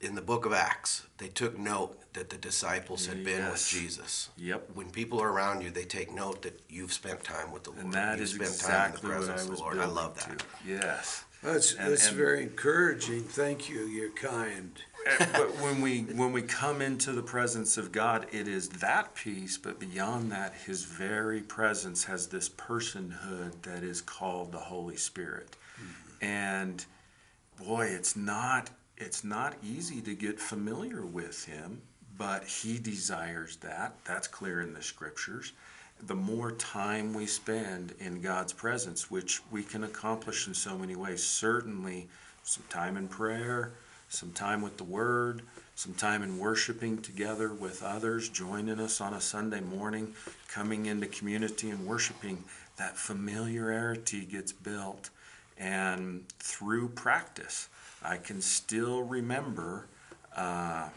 in 0.00 0.14
the 0.14 0.22
book 0.22 0.44
of 0.44 0.52
Acts, 0.52 1.06
they 1.18 1.28
took 1.28 1.58
note 1.58 1.98
that 2.12 2.30
the 2.30 2.36
disciples 2.36 3.06
had 3.06 3.24
been 3.24 3.44
with 3.44 3.52
Yes. 3.52 3.70
Jesus. 3.70 4.28
Yep. 4.36 4.70
When 4.74 4.90
people 4.90 5.20
are 5.20 5.30
around 5.32 5.62
you, 5.62 5.70
they 5.70 5.84
take 5.84 6.12
note 6.12 6.42
that 6.42 6.60
you've 6.68 6.92
spent 6.92 7.24
time 7.24 7.50
with 7.52 7.64
the 7.64 7.70
Lord. 7.70 7.84
And 7.84 7.92
that 7.94 8.18
you've 8.18 8.24
is 8.24 8.30
spent 8.34 8.50
exactly 8.50 9.00
time 9.10 9.12
in 9.12 9.18
what 9.18 9.26
the 9.26 9.32
I 9.32 9.34
presence 9.34 9.50
was 9.50 9.50
of 9.50 9.56
the 9.56 9.62
Lord. 9.62 9.76
I 9.76 9.80
building 9.80 9.94
love 9.96 10.14
that. 10.28 10.38
to. 10.38 10.44
Yes. 10.66 11.24
That's, 11.42 11.72
And- 11.74 11.92
that's 11.92 12.08
and- 12.08 12.16
very 12.16 12.42
encouraging. 12.42 13.24
Thank 13.24 13.68
you. 13.68 13.84
You're 13.86 14.10
kind. 14.10 14.78
Eh, 15.06 15.26
but 15.32 15.54
when 15.60 15.82
we 15.82 16.00
when 16.02 16.32
we 16.32 16.40
come 16.40 16.80
into 16.80 17.12
the 17.12 17.22
presence 17.22 17.76
of 17.76 17.92
God, 17.92 18.26
it 18.32 18.48
is 18.48 18.70
that 18.70 19.14
peace, 19.14 19.58
but 19.58 19.78
beyond 19.78 20.32
that, 20.32 20.54
His 20.66 20.84
very 20.84 21.42
presence 21.42 22.04
has 22.04 22.28
this 22.28 22.48
personhood 22.48 23.60
that 23.62 23.82
is 23.82 24.00
called 24.00 24.52
the 24.52 24.58
Holy 24.58 24.96
Spirit, 24.96 25.56
mm-hmm. 25.76 26.24
and 26.24 26.86
boy, 27.62 27.84
it's 27.86 28.16
not 28.16 28.70
it's 28.96 29.24
not 29.24 29.54
easy 29.62 30.00
to 30.02 30.14
get 30.14 30.40
familiar 30.40 31.04
with 31.04 31.44
Him, 31.44 31.82
but 32.16 32.44
He 32.44 32.78
desires 32.78 33.56
that. 33.56 33.96
That's 34.04 34.28
clear 34.28 34.60
in 34.60 34.72
the 34.74 34.82
Scriptures, 34.82 35.52
the 36.02 36.14
more 36.14 36.52
time 36.52 37.14
we 37.14 37.26
spend 37.26 37.94
in 37.98 38.20
God's 38.20 38.52
presence, 38.52 39.10
which 39.10 39.40
we 39.50 39.62
can 39.62 39.84
accomplish 39.84 40.46
in 40.46 40.54
so 40.54 40.76
many 40.76 40.96
ways, 40.96 41.22
certainly 41.22 42.08
some 42.42 42.64
time 42.68 42.96
in 42.96 43.08
prayer, 43.08 43.72
some 44.08 44.32
time 44.32 44.62
with 44.62 44.76
the 44.76 44.84
Word, 44.84 45.42
some 45.74 45.94
time 45.94 46.22
in 46.22 46.38
worshiping 46.38 46.98
together 47.00 47.52
with 47.52 47.82
others, 47.82 48.28
joining 48.28 48.78
us 48.78 49.00
on 49.00 49.14
a 49.14 49.20
Sunday 49.20 49.60
morning, 49.60 50.14
coming 50.48 50.86
into 50.86 51.06
community 51.06 51.70
and 51.70 51.86
worshiping, 51.86 52.44
that 52.76 52.96
familiarity 52.96 54.24
gets 54.24 54.52
built. 54.52 55.10
And 55.58 56.28
through 56.38 56.88
practice, 56.90 57.68
I 58.02 58.16
can 58.16 58.40
still 58.40 59.02
remember 59.02 59.88
uh, 60.36 60.88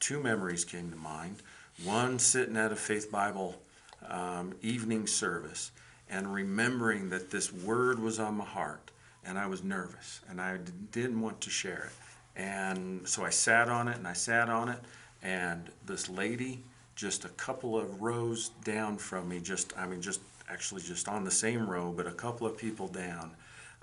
two 0.00 0.20
memories 0.20 0.64
came 0.64 0.90
to 0.90 0.96
mind. 0.96 1.36
One 1.84 2.18
sitting 2.18 2.56
at 2.56 2.72
a 2.72 2.76
Faith 2.76 3.10
Bible 3.10 3.60
um, 4.08 4.54
evening 4.62 5.06
service 5.06 5.70
and 6.10 6.32
remembering 6.32 7.10
that 7.10 7.30
this 7.30 7.52
word 7.52 7.98
was 7.98 8.18
on 8.18 8.34
my 8.34 8.44
heart 8.44 8.90
and 9.24 9.38
I 9.38 9.46
was 9.46 9.62
nervous 9.62 10.20
and 10.28 10.40
I 10.40 10.58
didn't 10.90 11.20
want 11.20 11.40
to 11.42 11.50
share 11.50 11.90
it. 11.90 12.40
And 12.40 13.06
so 13.06 13.24
I 13.24 13.30
sat 13.30 13.68
on 13.68 13.88
it 13.88 13.96
and 13.96 14.06
I 14.06 14.12
sat 14.12 14.48
on 14.48 14.68
it 14.68 14.80
and 15.22 15.70
this 15.86 16.08
lady 16.08 16.62
just 16.94 17.24
a 17.24 17.28
couple 17.30 17.78
of 17.78 18.02
rows 18.02 18.50
down 18.64 18.98
from 18.98 19.28
me 19.28 19.40
just 19.40 19.72
I 19.78 19.86
mean 19.86 20.02
just 20.02 20.20
actually 20.50 20.82
just 20.82 21.08
on 21.08 21.24
the 21.24 21.30
same 21.30 21.68
row 21.68 21.92
but 21.96 22.06
a 22.06 22.12
couple 22.12 22.46
of 22.46 22.58
people 22.58 22.88
down 22.88 23.30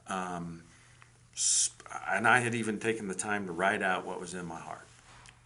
um, 0.09 0.63
sp- 1.37 1.87
and 2.09 2.27
I 2.27 2.39
had 2.39 2.55
even 2.55 2.79
taken 2.79 3.07
the 3.07 3.15
time 3.15 3.45
to 3.45 3.51
write 3.51 3.81
out 3.81 4.05
what 4.05 4.19
was 4.19 4.33
in 4.33 4.45
my 4.45 4.59
heart 4.59 4.89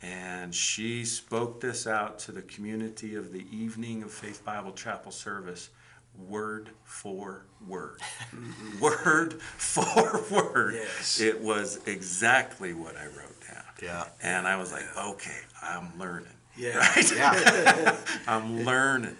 and 0.03 0.53
she 0.53 1.05
spoke 1.05 1.61
this 1.61 1.87
out 1.87 2.19
to 2.19 2.33
the 2.33 2.41
community 2.41 3.15
of 3.15 3.31
the 3.31 3.45
evening 3.51 4.03
of 4.03 4.11
Faith 4.11 4.43
Bible 4.43 4.73
Chapel 4.73 5.11
service, 5.11 5.69
word 6.27 6.69
for 6.83 7.45
word. 7.65 8.01
word 8.81 9.41
for 9.41 10.21
word. 10.29 10.73
Yes. 10.75 11.21
It 11.21 11.39
was 11.39 11.79
exactly 11.87 12.73
what 12.73 12.97
I 12.97 13.05
wrote 13.05 13.39
down. 13.47 13.63
Yeah. 13.81 14.05
And 14.21 14.45
I 14.45 14.57
was 14.57 14.73
like, 14.73 14.83
okay, 14.97 15.39
I'm 15.61 15.97
learning. 15.97 16.27
Yeah. 16.57 16.77
Right? 16.95 17.15
Yeah. 17.15 17.97
I'm 18.27 18.65
learning. 18.65 19.15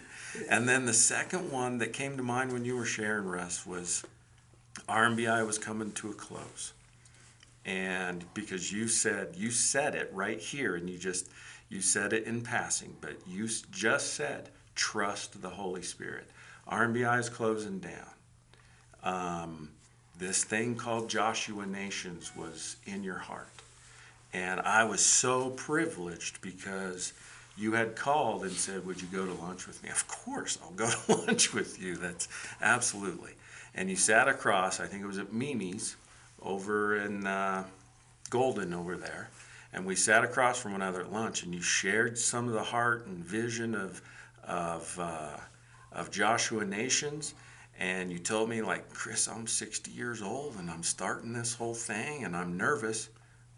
And 0.50 0.68
then 0.68 0.86
the 0.86 0.94
second 0.94 1.50
one 1.50 1.78
that 1.78 1.94
came 1.94 2.18
to 2.18 2.24
mind 2.24 2.52
when 2.52 2.66
you 2.66 2.76
were 2.76 2.86
sharing, 2.86 3.26
Russ, 3.26 3.66
was 3.66 4.04
RMBI 4.88 5.46
was 5.46 5.58
coming 5.58 5.92
to 5.94 6.10
a 6.10 6.14
close. 6.14 6.74
And 7.66 8.26
because 8.34 8.72
you 8.72 8.88
said, 8.88 9.36
you 9.36 9.52
said 9.52 9.96
it 9.96 10.10
right 10.14 10.40
here, 10.40 10.76
and 10.76 10.90
you 10.90 10.98
just, 10.98 11.30
you 11.70 11.82
said 11.82 12.12
it 12.12 12.26
in 12.26 12.42
passing, 12.42 12.96
but 13.00 13.16
you 13.28 13.48
just 13.72 14.14
said, 14.14 14.50
trust 14.76 15.42
the 15.42 15.50
Holy 15.50 15.82
Spirit. 15.82 16.30
RMBI 16.70 17.20
is 17.20 17.30
closing 17.30 17.80
down. 17.80 18.10
Um, 19.04 19.70
this 20.18 20.44
thing 20.44 20.76
called 20.76 21.10
Joshua 21.10 21.66
Nations 21.66 22.32
was 22.36 22.78
in 22.86 23.04
your 23.04 23.18
heart. 23.18 23.48
And 24.34 24.60
I 24.62 24.84
was 24.84 25.04
so 25.04 25.52
privileged 25.52 26.42
because 26.42 27.14
you 27.56 27.74
had 27.74 27.96
called 27.96 28.44
and 28.44 28.52
said, 28.52 28.86
Would 28.86 29.02
you 29.02 29.08
go 29.12 29.26
to 29.26 29.34
lunch 29.34 29.68
with 29.68 29.84
me? 29.84 29.90
Of 29.90 30.08
course, 30.08 30.58
I'll 30.64 30.72
go 30.72 30.90
to 30.90 31.16
lunch 31.28 31.54
with 31.54 31.82
you. 31.82 31.96
That's 31.98 32.28
absolutely. 32.62 33.32
And 33.76 33.90
you 33.90 33.96
sat 33.96 34.28
across, 34.28 34.80
I 34.80 34.86
think 34.86 35.04
it 35.04 35.08
was 35.08 35.18
at 35.18 35.34
Mimi's 35.34 35.96
over 36.42 36.98
in 36.98 37.26
uh, 37.26 37.66
Golden 38.30 38.74
over 38.74 38.98
there. 38.98 39.30
And 39.74 39.86
we 39.86 39.96
sat 39.96 40.24
across 40.24 40.60
from 40.60 40.74
one 40.74 40.82
another 40.82 41.02
at 41.02 41.12
lunch, 41.12 41.44
and 41.44 41.54
you 41.54 41.62
shared 41.62 42.18
some 42.18 42.48
of 42.48 42.54
the 42.54 42.64
heart 42.64 43.08
and 43.08 43.26
vision 43.26 43.74
of, 43.74 44.02
of, 44.44 45.00
uh, 45.00 45.38
of 45.92 46.12
Joshua 46.12 46.64
Nations. 46.64 47.34
And 47.80 48.12
you 48.12 48.20
told 48.20 48.50
me, 48.50 48.62
like, 48.62 48.94
Chris, 48.94 49.28
I'm 49.28 49.48
60 49.48 49.90
years 49.90 50.22
old 50.22 50.58
and 50.58 50.70
I'm 50.70 50.84
starting 50.84 51.34
this 51.34 51.56
whole 51.56 51.74
thing 51.74 52.24
and 52.24 52.36
I'm 52.36 52.56
nervous, 52.56 53.10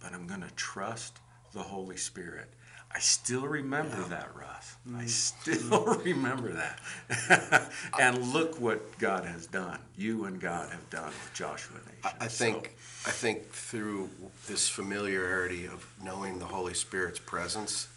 but 0.02 0.14
I'm 0.14 0.26
going 0.26 0.42
to 0.42 0.52
trust 0.56 1.20
the 1.54 1.62
Holy 1.62 1.98
Spirit. 1.98 2.50
I 2.96 3.00
still 3.00 3.46
remember 3.46 4.02
that, 4.04 4.30
Russ. 4.40 4.78
I 4.96 5.04
mm. 5.04 5.10
still 5.10 5.86
mm. 5.86 6.06
remember 6.06 6.54
that. 6.54 7.70
and 8.00 8.34
look 8.34 8.62
what 8.62 8.98
God 9.00 9.26
has 9.26 9.48
done. 9.48 9.80
You 9.98 10.24
and 10.24 10.40
God 10.40 10.70
have 10.72 10.90
done 10.90 11.08
with 11.08 11.32
Joshua 11.34 11.76
Nation. 11.76 12.18
I 12.22 12.28
think 12.28 12.78
I 13.06 13.12
think 13.12 13.50
through 13.50 14.10
this 14.48 14.70
familiarity 14.70 15.66
of 15.66 15.86
knowing 16.02 16.40
the 16.40 16.46
Holy 16.46 16.74
Spirit's 16.74 17.20
presence, 17.20 17.90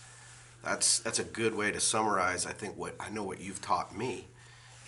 that's 0.64 0.98
that's 0.98 1.20
a 1.20 1.24
good 1.24 1.54
way 1.54 1.70
to 1.70 1.78
summarize. 1.78 2.44
I 2.44 2.52
think 2.52 2.76
what 2.76 2.96
I 2.98 3.08
know 3.08 3.22
what 3.22 3.40
you've 3.40 3.62
taught 3.62 3.96
me 3.96 4.26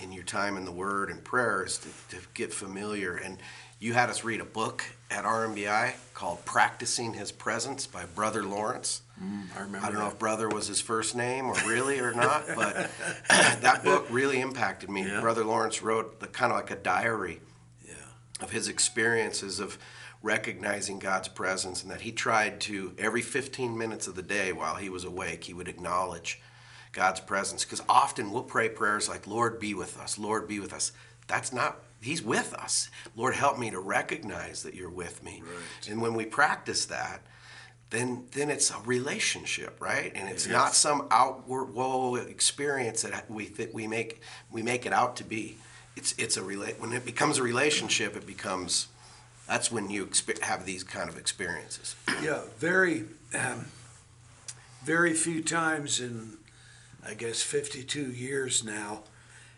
in 0.00 0.10
your 0.10 0.24
time 0.24 0.56
in 0.56 0.64
the 0.64 0.72
Word 0.72 1.08
and 1.08 1.22
prayer 1.22 1.64
is 1.64 1.78
to, 1.78 2.16
to 2.16 2.22
get 2.34 2.52
familiar. 2.52 3.14
And 3.14 3.38
you 3.80 3.94
had 3.94 4.10
us 4.10 4.22
read 4.24 4.40
a 4.40 4.44
book 4.44 4.84
at 5.10 5.24
RMBI 5.24 5.94
called 6.14 6.44
"Practicing 6.44 7.14
His 7.14 7.32
Presence" 7.32 7.86
by 7.86 8.04
Brother 8.04 8.42
Lawrence. 8.44 9.02
Mm, 9.22 9.44
I 9.56 9.60
remember. 9.62 9.78
I 9.86 9.90
don't 9.90 9.94
know 9.98 10.04
that. 10.06 10.12
if 10.12 10.18
brother 10.18 10.48
was 10.48 10.66
his 10.66 10.80
first 10.80 11.16
name 11.16 11.46
or 11.46 11.54
really 11.66 11.98
or 11.98 12.12
not, 12.14 12.44
but 12.54 12.90
that 13.28 13.82
book 13.84 14.06
really 14.10 14.40
impacted 14.40 14.88
me. 14.90 15.06
Yeah. 15.06 15.20
Brother 15.20 15.44
Lawrence 15.44 15.82
wrote 15.82 16.20
the 16.20 16.26
kind 16.26 16.52
of 16.52 16.56
like 16.56 16.70
a 16.70 16.76
diary 16.76 17.40
Yeah. 17.86 17.94
of 18.40 18.50
his 18.50 18.68
experiences 18.68 19.60
of 19.60 19.78
recognizing 20.22 20.98
God's 20.98 21.28
presence 21.28 21.82
and 21.82 21.90
that 21.90 22.02
he 22.02 22.12
tried 22.12 22.60
to 22.62 22.92
every 22.98 23.22
15 23.22 23.76
minutes 23.76 24.06
of 24.06 24.14
the 24.14 24.22
day 24.22 24.52
while 24.52 24.74
he 24.76 24.90
was 24.90 25.02
awake, 25.04 25.44
he 25.44 25.54
would 25.54 25.68
acknowledge 25.68 26.38
God's 26.92 27.20
presence 27.20 27.64
because 27.64 27.82
often 27.88 28.30
we'll 28.30 28.42
pray 28.42 28.68
prayers 28.68 29.08
like 29.08 29.26
Lord 29.26 29.58
be 29.58 29.72
with 29.72 29.98
us, 29.98 30.18
Lord 30.18 30.46
be 30.46 30.60
with 30.60 30.74
us. 30.74 30.92
That's 31.26 31.52
not 31.54 31.78
he's 32.00 32.22
with 32.22 32.54
us. 32.54 32.90
Lord 33.16 33.34
help 33.34 33.58
me 33.58 33.70
to 33.70 33.78
recognize 33.80 34.62
that 34.62 34.74
you're 34.74 34.90
with 34.90 35.22
me. 35.22 35.42
And 35.88 36.00
when 36.00 36.14
we 36.14 36.24
practice 36.26 36.86
that, 36.86 37.22
then 37.90 38.26
then 38.32 38.50
it's 38.50 38.70
a 38.70 38.78
relationship, 38.84 39.80
right? 39.80 40.12
And 40.14 40.28
it's 40.28 40.46
not 40.46 40.74
some 40.74 41.08
outward 41.10 41.74
whoa 41.74 42.14
experience 42.16 43.02
that 43.02 43.28
we 43.30 43.46
th- 43.46 43.70
we 43.72 43.86
make 43.86 44.20
we 44.50 44.62
make 44.62 44.86
it 44.86 44.92
out 44.92 45.16
to 45.16 45.24
be. 45.24 45.58
It's 45.96 46.14
it's 46.16 46.36
a 46.36 46.40
rela- 46.40 46.78
when 46.78 46.92
it 46.92 47.04
becomes 47.04 47.38
a 47.38 47.42
relationship, 47.42 48.16
it 48.16 48.26
becomes 48.26 48.86
that's 49.50 49.72
when 49.72 49.90
you 49.90 50.06
expe- 50.06 50.40
have 50.42 50.64
these 50.64 50.84
kind 50.84 51.08
of 51.08 51.18
experiences. 51.18 51.96
Yeah, 52.22 52.42
very, 52.58 53.06
um, 53.34 53.66
very 54.84 55.12
few 55.12 55.42
times 55.42 55.98
in, 55.98 56.38
I 57.04 57.14
guess, 57.14 57.42
52 57.42 58.12
years 58.12 58.62
now, 58.62 59.02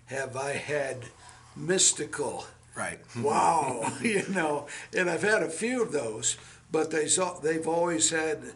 have 0.06 0.34
I 0.34 0.52
had 0.52 1.08
mystical, 1.56 2.46
Right. 2.74 3.00
wow, 3.16 3.92
you 4.02 4.24
know, 4.28 4.66
and 4.96 5.10
I've 5.10 5.22
had 5.22 5.42
a 5.42 5.50
few 5.50 5.82
of 5.82 5.92
those, 5.92 6.36
but 6.70 6.90
they 6.90 7.06
saw, 7.06 7.38
they've 7.38 7.68
always 7.68 8.10
had 8.10 8.52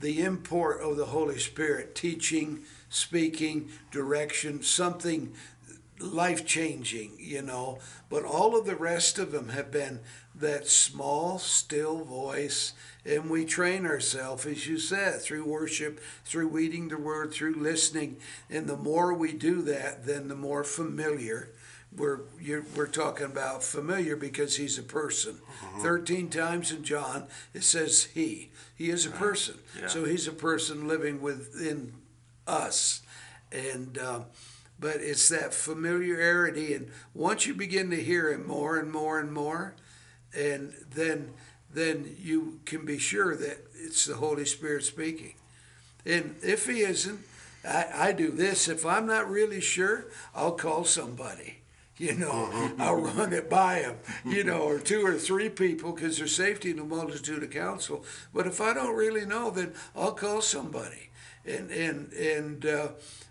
the 0.00 0.22
import 0.22 0.80
of 0.80 0.96
the 0.96 1.06
Holy 1.06 1.38
Spirit, 1.38 1.94
teaching, 1.94 2.60
speaking, 2.88 3.68
direction, 3.90 4.62
something 4.62 5.34
life 5.98 6.46
changing, 6.46 7.16
you 7.18 7.42
know. 7.42 7.80
But 8.08 8.24
all 8.24 8.56
of 8.56 8.64
the 8.64 8.76
rest 8.76 9.18
of 9.18 9.32
them 9.32 9.48
have 9.48 9.72
been 9.72 9.98
that 10.36 10.68
small, 10.68 11.40
still 11.40 12.04
voice. 12.04 12.74
And 13.04 13.28
we 13.28 13.44
train 13.44 13.86
ourselves, 13.86 14.46
as 14.46 14.68
you 14.68 14.78
said, 14.78 15.20
through 15.20 15.44
worship, 15.44 16.00
through 16.24 16.48
reading 16.48 16.88
the 16.88 16.98
word, 16.98 17.32
through 17.32 17.54
listening. 17.54 18.18
And 18.48 18.68
the 18.68 18.76
more 18.76 19.12
we 19.12 19.32
do 19.32 19.62
that, 19.62 20.06
then 20.06 20.28
the 20.28 20.36
more 20.36 20.62
familiar. 20.62 21.50
We're, 21.96 22.20
you're, 22.40 22.64
we're 22.76 22.86
talking 22.86 23.26
about 23.26 23.62
familiar 23.62 24.14
because 24.14 24.56
he's 24.56 24.78
a 24.78 24.82
person. 24.82 25.38
13 25.80 26.28
times 26.28 26.70
in 26.70 26.84
John, 26.84 27.26
it 27.54 27.64
says 27.64 28.04
he. 28.04 28.50
He 28.76 28.90
is 28.90 29.06
a 29.06 29.10
person. 29.10 29.54
Yeah. 29.80 29.88
So 29.88 30.04
he's 30.04 30.28
a 30.28 30.32
person 30.32 30.86
living 30.86 31.20
within 31.20 31.94
us. 32.46 33.02
And, 33.50 33.96
uh, 33.96 34.20
but 34.78 34.96
it's 34.96 35.28
that 35.28 35.52
familiarity 35.52 36.74
and 36.74 36.90
once 37.14 37.46
you 37.46 37.54
begin 37.54 37.90
to 37.90 38.02
hear 38.02 38.32
him 38.32 38.46
more 38.46 38.78
and 38.78 38.90
more 38.90 39.18
and 39.18 39.32
more 39.32 39.74
and 40.36 40.72
then 40.94 41.30
then 41.72 42.16
you 42.18 42.60
can 42.64 42.84
be 42.84 42.98
sure 42.98 43.36
that 43.36 43.58
it's 43.74 44.06
the 44.06 44.14
holy 44.14 44.44
spirit 44.44 44.84
speaking 44.84 45.34
and 46.06 46.36
if 46.42 46.66
he 46.66 46.80
isn't 46.80 47.20
i, 47.66 47.86
I 47.94 48.12
do 48.12 48.30
this 48.30 48.68
if 48.68 48.86
i'm 48.86 49.06
not 49.06 49.28
really 49.28 49.60
sure 49.60 50.06
i'll 50.34 50.52
call 50.52 50.84
somebody 50.84 51.57
you 51.98 52.14
know 52.14 52.48
mm-hmm. 52.52 52.80
i'll 52.80 52.96
mm-hmm. 52.96 53.18
run 53.18 53.32
it 53.32 53.50
by 53.50 53.82
them, 53.82 53.96
you 54.24 54.38
mm-hmm. 54.38 54.48
know 54.48 54.62
or 54.62 54.78
two 54.78 55.04
or 55.04 55.14
three 55.14 55.48
people 55.48 55.92
because 55.92 56.18
there's 56.18 56.34
safety 56.34 56.70
in 56.70 56.76
the 56.76 56.84
multitude 56.84 57.42
of 57.42 57.50
counsel 57.50 58.04
but 58.32 58.46
if 58.46 58.60
i 58.60 58.72
don't 58.72 58.96
really 58.96 59.26
know 59.26 59.50
then 59.50 59.72
i'll 59.96 60.12
call 60.12 60.40
somebody 60.40 61.10
and 61.44 61.70
and 61.70 62.12
and 62.12 62.66
uh, 62.66 62.88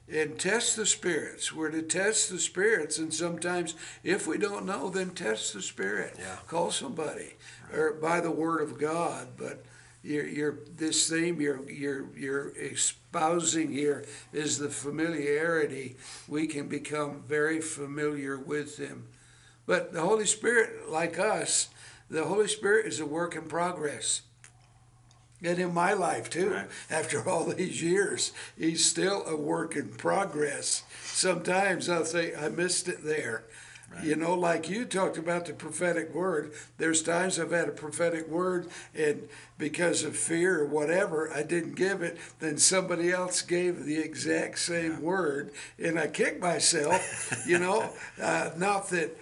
and 0.09 0.39
test 0.39 0.75
the 0.75 0.85
spirits. 0.85 1.53
We're 1.53 1.71
to 1.71 1.81
test 1.81 2.29
the 2.29 2.39
spirits, 2.39 2.97
and 2.97 3.13
sometimes 3.13 3.75
if 4.03 4.25
we 4.25 4.37
don't 4.37 4.65
know, 4.65 4.89
then 4.89 5.11
test 5.11 5.53
the 5.53 5.61
spirit. 5.61 6.15
Yeah. 6.17 6.37
Call 6.47 6.71
somebody, 6.71 7.33
or 7.73 7.93
by 7.93 8.21
the 8.21 8.31
word 8.31 8.61
of 8.61 8.79
God. 8.79 9.29
But 9.37 9.65
you're, 10.07 10.27
you're 10.27 10.59
this 10.77 11.09
theme 11.09 11.41
you're 11.41 11.69
you're 11.69 12.05
you're 12.15 12.49
espousing 12.57 13.71
here 13.71 14.05
is 14.31 14.57
the 14.57 14.69
familiarity. 14.69 15.97
We 16.27 16.47
can 16.47 16.67
become 16.67 17.23
very 17.27 17.59
familiar 17.61 18.37
with 18.37 18.77
Him, 18.77 19.07
but 19.65 19.91
the 19.91 20.01
Holy 20.01 20.25
Spirit, 20.25 20.89
like 20.89 21.19
us, 21.19 21.69
the 22.09 22.25
Holy 22.25 22.47
Spirit 22.47 22.85
is 22.85 22.99
a 22.99 23.05
work 23.05 23.35
in 23.35 23.43
progress. 23.43 24.21
And 25.43 25.59
in 25.59 25.71
my 25.73 25.93
life 25.93 26.29
too, 26.31 26.49
Right. 26.51 26.67
after 26.89 27.27
all 27.29 27.43
these 27.45 27.83
years, 27.83 28.31
he's 28.57 28.83
still 28.85 29.23
a 29.27 29.35
work 29.35 29.75
in 29.75 29.89
progress. 29.89 30.83
Sometimes 31.03 31.89
I'll 31.89 32.05
say, 32.05 32.33
I 32.35 32.49
missed 32.49 32.87
it 32.87 33.03
there. 33.03 33.43
You 34.03 34.15
know, 34.15 34.35
like 34.35 34.69
you 34.69 34.85
talked 34.85 35.17
about 35.17 35.45
the 35.45 35.53
prophetic 35.53 36.13
word, 36.13 36.53
there's 36.77 37.01
times 37.01 37.39
I've 37.39 37.51
had 37.51 37.67
a 37.67 37.71
prophetic 37.71 38.27
word, 38.27 38.67
and 38.95 39.27
because 39.57 40.03
of 40.03 40.15
fear 40.15 40.59
or 40.61 40.65
whatever, 40.65 41.31
I 41.33 41.41
didn't 41.41 41.75
give 41.75 42.03
it. 42.03 42.17
Then 42.39 42.57
somebody 42.57 43.11
else 43.11 43.41
gave 43.41 43.85
the 43.85 43.97
exact 43.97 44.59
same 44.59 45.01
word, 45.01 45.51
and 45.79 45.97
I 45.97 46.07
kicked 46.07 46.41
myself, 46.41 47.43
you 47.47 47.57
know. 47.59 47.89
Uh, 48.21 48.51
not 48.55 48.89
that 48.89 49.17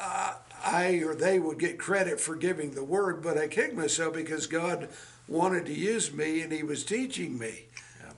uh, 0.00 0.34
I 0.64 1.02
or 1.04 1.14
they 1.14 1.38
would 1.38 1.58
get 1.58 1.78
credit 1.78 2.20
for 2.20 2.34
giving 2.34 2.72
the 2.72 2.84
word, 2.84 3.22
but 3.22 3.38
I 3.38 3.46
kicked 3.46 3.76
myself 3.76 4.14
because 4.14 4.46
God 4.46 4.88
wanted 5.28 5.66
to 5.66 5.74
use 5.74 6.12
me 6.12 6.40
and 6.42 6.52
He 6.52 6.62
was 6.62 6.84
teaching 6.84 7.38
me. 7.38 7.66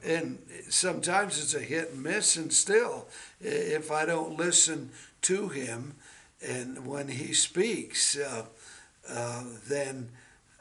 And 0.04 0.38
sometimes 0.68 1.42
it's 1.42 1.54
a 1.54 1.60
hit 1.60 1.90
and 1.92 2.02
miss, 2.02 2.36
and 2.36 2.52
still, 2.52 3.08
if 3.40 3.90
I 3.90 4.06
don't 4.06 4.36
listen 4.38 4.90
to 5.28 5.48
Him 5.48 5.94
and 6.46 6.86
when 6.86 7.08
He 7.08 7.34
speaks, 7.34 8.16
uh, 8.16 8.46
uh, 9.08 9.44
then 9.68 10.08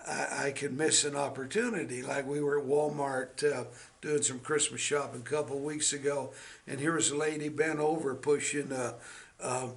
I, 0.05 0.47
I 0.47 0.51
can 0.51 0.75
miss 0.75 1.05
an 1.05 1.15
opportunity. 1.15 2.01
Like 2.01 2.27
we 2.27 2.41
were 2.41 2.59
at 2.59 2.65
Walmart 2.65 3.43
uh, 3.43 3.65
doing 4.01 4.23
some 4.23 4.39
Christmas 4.39 4.81
shopping 4.81 5.21
a 5.21 5.29
couple 5.29 5.59
weeks 5.59 5.93
ago, 5.93 6.31
and 6.67 6.79
here 6.79 6.93
was 6.95 7.11
a 7.11 7.17
lady 7.17 7.49
bent 7.49 7.79
over 7.79 8.13
pushing 8.15 8.71
a, 8.71 8.95
a, 9.39 9.69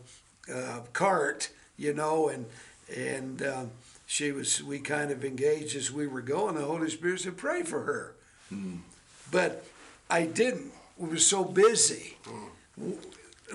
a 0.53 0.83
cart, 0.93 1.51
you 1.77 1.93
know, 1.95 2.29
and 2.29 2.47
and 2.97 3.43
um, 3.43 3.71
she 4.07 4.33
was. 4.33 4.63
We 4.63 4.81
kind 4.81 5.11
of 5.13 5.25
engaged 5.25 5.77
as 5.77 5.93
we 5.93 6.07
were 6.09 6.23
going. 6.23 6.57
The 6.57 6.63
Holy 6.65 6.91
Spirit 6.91 7.21
said, 7.21 7.37
"Pray 7.37 7.63
for 7.63 7.83
her," 7.83 8.15
but 9.31 9.65
I 10.09 10.27
didn't. 10.27 10.73
We 10.99 11.09
were 11.11 11.17
so 11.19 11.45
busy. 11.45 12.17
W- 12.79 12.99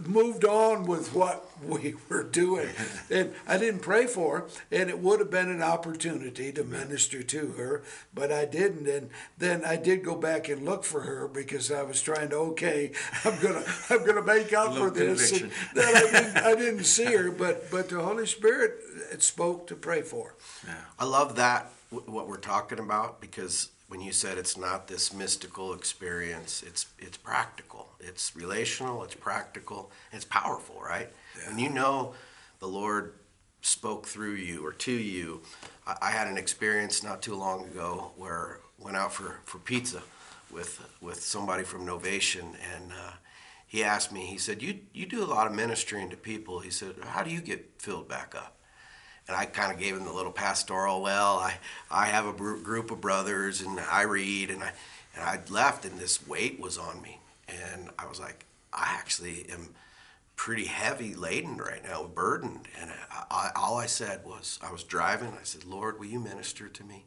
Moved 0.03 0.43
on 0.43 0.85
with 0.85 1.13
what 1.13 1.49
we 1.63 1.95
were 2.09 2.23
doing, 2.23 2.69
and 3.09 3.33
I 3.47 3.57
didn't 3.57 3.81
pray 3.81 4.07
for 4.07 4.39
her. 4.39 4.45
And 4.71 4.89
it 4.89 4.99
would 4.99 5.19
have 5.19 5.31
been 5.31 5.49
an 5.49 5.61
opportunity 5.61 6.51
to 6.51 6.63
minister 6.63 7.23
to 7.23 7.47
her, 7.53 7.83
but 8.13 8.31
I 8.31 8.45
didn't. 8.45 8.87
And 8.87 9.09
then 9.37 9.63
I 9.63 9.77
did 9.77 10.03
go 10.03 10.15
back 10.15 10.49
and 10.49 10.65
look 10.65 10.83
for 10.83 11.01
her 11.01 11.27
because 11.27 11.71
I 11.71 11.83
was 11.83 12.01
trying 12.01 12.29
to. 12.29 12.35
Okay, 12.35 12.91
I'm 13.23 13.39
gonna 13.41 13.63
I'm 13.89 14.05
gonna 14.05 14.23
make 14.23 14.53
up 14.53 14.75
for 14.75 14.89
this. 14.89 15.31
And 15.41 15.51
then 15.73 15.95
I 15.95 16.01
didn't, 16.11 16.37
I 16.37 16.55
didn't 16.55 16.83
see 16.83 17.05
her, 17.15 17.31
but 17.31 17.71
but 17.71 17.89
the 17.89 18.01
Holy 18.01 18.25
Spirit 18.27 18.73
uh, 19.13 19.19
spoke 19.19 19.67
to 19.67 19.75
pray 19.75 20.01
for. 20.01 20.35
her. 20.65 20.75
I 20.99 21.05
love 21.05 21.35
that 21.37 21.71
what 21.89 22.27
we're 22.27 22.37
talking 22.37 22.79
about 22.79 23.21
because 23.21 23.69
when 23.87 24.01
you 24.01 24.11
said 24.11 24.37
it's 24.37 24.57
not 24.57 24.87
this 24.87 25.13
mystical 25.13 25.73
experience, 25.73 26.63
it's 26.65 26.87
it's 26.99 27.17
practical, 27.17 27.89
it's 27.99 28.35
relational, 28.35 29.03
it's 29.03 29.15
practical, 29.15 29.91
it's 30.11 30.25
powerful, 30.25 30.81
right? 30.81 31.09
When 31.47 31.59
you 31.59 31.69
know 31.69 32.13
the 32.59 32.67
Lord 32.67 33.13
spoke 33.61 34.05
through 34.07 34.35
you 34.35 34.65
or 34.65 34.71
to 34.73 34.91
you, 34.91 35.41
I, 35.85 35.97
I 36.01 36.11
had 36.11 36.27
an 36.27 36.37
experience 36.37 37.03
not 37.03 37.21
too 37.21 37.35
long 37.35 37.65
ago 37.65 38.11
where 38.17 38.59
I 38.79 38.83
went 38.83 38.97
out 38.97 39.13
for, 39.13 39.39
for 39.45 39.59
pizza 39.59 40.01
with 40.51 40.81
with 41.01 41.21
somebody 41.23 41.63
from 41.63 41.85
Novation 41.85 42.55
and. 42.73 42.91
Uh, 42.91 43.11
he 43.67 43.83
asked 43.83 44.11
me, 44.11 44.21
he 44.21 44.37
said, 44.37 44.61
you, 44.61 44.79
you 44.93 45.05
do 45.05 45.21
a 45.21 45.25
lot 45.25 45.47
of 45.47 45.53
ministering 45.53 46.09
to 46.11 46.15
people. 46.15 46.59
He 46.59 46.69
said, 46.69 46.95
how 47.01 47.23
do 47.23 47.29
you 47.31 47.41
get 47.41 47.71
filled 47.77 48.07
back 48.07 48.33
up? 48.33 48.55
And 49.27 49.35
I 49.35 49.45
kind 49.45 49.71
of 49.71 49.79
gave 49.79 49.95
him 49.95 50.05
the 50.05 50.13
little 50.13 50.31
pastoral. 50.31 51.01
Well, 51.01 51.37
I 51.37 51.55
I 51.89 52.05
have 52.07 52.25
a 52.25 52.33
group 52.33 52.91
of 52.91 53.01
brothers, 53.01 53.61
and 53.61 53.79
I 53.79 54.03
read, 54.03 54.49
and 54.49 54.63
I 54.63 54.71
and 55.15 55.23
I 55.23 55.39
left, 55.49 55.85
and 55.85 55.97
this 55.97 56.25
weight 56.27 56.59
was 56.59 56.77
on 56.77 57.01
me, 57.01 57.19
and 57.47 57.89
I 57.97 58.05
was 58.07 58.19
like, 58.19 58.45
I 58.73 58.95
actually 58.97 59.49
am 59.49 59.69
pretty 60.35 60.65
heavy 60.65 61.15
laden 61.15 61.57
right 61.57 61.83
now, 61.83 62.03
burdened, 62.03 62.67
and 62.79 62.91
I, 62.91 63.23
I, 63.31 63.51
all 63.55 63.77
I 63.77 63.85
said 63.85 64.25
was, 64.25 64.59
I 64.61 64.71
was 64.71 64.83
driving. 64.83 65.29
I 65.39 65.43
said, 65.43 65.63
Lord, 65.63 65.97
will 65.97 66.07
you 66.07 66.19
minister 66.19 66.67
to 66.67 66.83
me? 66.83 67.05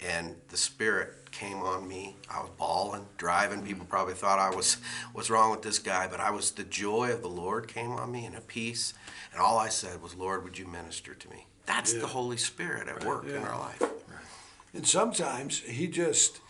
And 0.00 0.36
the 0.48 0.56
spirit 0.56 1.30
came 1.30 1.58
on 1.58 1.88
me. 1.88 2.16
I 2.30 2.40
was 2.40 2.50
bawling, 2.56 3.06
driving. 3.16 3.58
Mm-hmm. 3.58 3.66
People 3.66 3.86
probably 3.86 4.14
thought 4.14 4.38
I 4.38 4.54
was, 4.54 4.76
what's 5.12 5.30
wrong 5.30 5.50
with 5.50 5.62
this 5.62 5.78
guy? 5.78 6.06
But 6.06 6.20
I 6.20 6.30
was, 6.30 6.52
the 6.52 6.64
joy 6.64 7.12
of 7.12 7.22
the 7.22 7.28
Lord 7.28 7.68
came 7.68 7.90
on 7.90 8.10
me 8.12 8.24
and 8.24 8.36
a 8.36 8.40
peace. 8.40 8.94
And 9.32 9.40
all 9.40 9.58
I 9.58 9.68
said 9.68 10.00
was, 10.00 10.14
Lord, 10.14 10.44
would 10.44 10.58
you 10.58 10.66
minister 10.66 11.14
to 11.14 11.30
me? 11.30 11.46
That's 11.66 11.94
the 11.94 12.06
Holy 12.06 12.36
Spirit 12.36 12.88
at 12.88 13.04
work 13.04 13.26
in 13.26 13.42
our 13.42 13.58
life. 13.58 13.82
And 14.74 14.86
sometimes 14.86 15.60
he 15.60 15.86
just, 15.86 16.40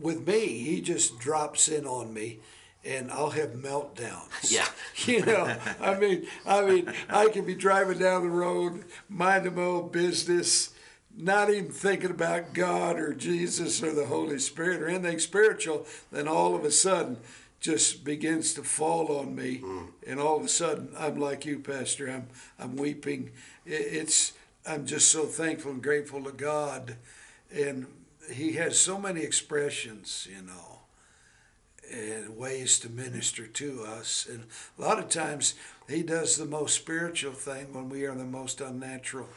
with 0.00 0.26
me, 0.26 0.46
he 0.64 0.80
just 0.80 1.18
drops 1.18 1.68
in 1.68 1.86
on 1.86 2.14
me, 2.14 2.38
and 2.84 3.10
I'll 3.10 3.30
have 3.30 3.50
meltdowns. 3.50 4.50
Yeah. 4.50 4.66
You 5.06 5.24
know, 5.24 5.56
I 5.80 5.94
mean, 5.94 6.26
I 6.44 6.62
mean, 6.62 6.92
I 7.08 7.28
can 7.28 7.44
be 7.44 7.54
driving 7.54 7.98
down 7.98 8.22
the 8.22 8.30
road, 8.30 8.84
minding 9.08 9.54
my 9.54 9.62
own 9.62 9.90
business, 9.90 10.70
not 11.18 11.50
even 11.50 11.70
thinking 11.70 12.10
about 12.10 12.54
God 12.54 12.98
or 12.98 13.12
Jesus 13.12 13.82
or 13.82 13.92
the 13.92 14.06
Holy 14.06 14.38
Spirit 14.38 14.80
or 14.80 14.88
anything 14.88 15.18
spiritual. 15.18 15.86
Then 16.12 16.28
all 16.28 16.54
of 16.54 16.64
a 16.64 16.70
sudden, 16.70 17.18
just 17.60 18.04
begins 18.04 18.54
to 18.54 18.62
fall 18.62 19.18
on 19.18 19.34
me, 19.34 19.56
hmm. 19.56 19.86
and 20.06 20.20
all 20.20 20.36
of 20.36 20.44
a 20.44 20.48
sudden, 20.48 20.90
I'm 20.96 21.18
like 21.18 21.44
you, 21.44 21.58
Pastor. 21.58 22.08
I'm 22.08 22.28
I'm 22.58 22.76
weeping. 22.76 23.30
It's 23.66 24.32
I'm 24.64 24.86
just 24.86 25.10
so 25.10 25.24
thankful 25.24 25.72
and 25.72 25.82
grateful 25.82 26.22
to 26.22 26.30
God, 26.30 26.96
and 27.52 27.86
He 28.32 28.52
has 28.52 28.78
so 28.78 28.96
many 28.96 29.22
expressions, 29.22 30.28
you 30.30 30.42
know 30.42 30.78
and 31.90 32.36
ways 32.36 32.78
to 32.80 32.90
minister 32.90 33.46
to 33.46 33.82
us. 33.84 34.26
And 34.30 34.44
a 34.78 34.82
lot 34.82 34.98
of 34.98 35.08
times 35.08 35.54
he 35.88 36.02
does 36.02 36.36
the 36.36 36.44
most 36.44 36.74
spiritual 36.74 37.32
thing 37.32 37.72
when 37.72 37.88
we 37.88 38.04
are 38.04 38.14
the 38.14 38.24
most 38.24 38.60
unnatural. 38.60 39.28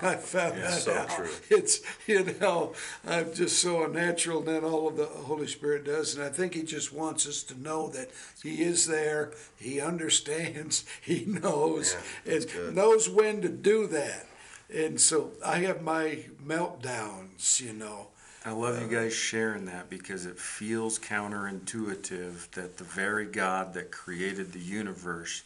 I 0.00 0.16
found 0.16 0.56
Yeah, 0.56 0.70
that 0.70 0.80
so 0.80 0.94
out. 0.94 1.10
true. 1.10 1.28
It's 1.50 1.80
you 2.06 2.24
know 2.40 2.72
I'm 3.06 3.32
just 3.32 3.58
so 3.60 3.84
unnatural, 3.84 4.38
and 4.40 4.48
then 4.48 4.64
all 4.64 4.88
of 4.88 4.96
the 4.96 5.06
Holy 5.06 5.46
Spirit 5.46 5.84
does, 5.84 6.14
and 6.14 6.24
I 6.24 6.28
think 6.28 6.54
He 6.54 6.62
just 6.62 6.92
wants 6.92 7.26
us 7.26 7.42
to 7.44 7.60
know 7.60 7.88
that 7.90 8.10
He 8.42 8.62
is 8.62 8.86
there, 8.86 9.32
He 9.56 9.80
understands, 9.80 10.84
He 11.02 11.24
knows, 11.26 11.96
Yeah, 12.26 12.34
and 12.34 12.46
good. 12.52 12.74
knows 12.74 13.08
when 13.08 13.42
to 13.42 13.48
do 13.48 13.86
that. 13.88 14.26
And 14.74 15.00
so 15.00 15.32
I 15.44 15.58
have 15.58 15.82
my 15.82 16.24
meltdowns, 16.44 17.60
you 17.60 17.72
know. 17.74 18.08
I 18.44 18.50
love 18.50 18.80
you 18.80 18.86
uh, 18.86 19.02
guys 19.02 19.14
sharing 19.14 19.66
that 19.66 19.88
because 19.88 20.26
it 20.26 20.38
feels 20.38 20.98
counterintuitive 20.98 22.50
that 22.52 22.76
the 22.76 22.84
very 22.84 23.26
God 23.26 23.74
that 23.74 23.92
created 23.92 24.52
the 24.52 24.58
universe 24.58 25.42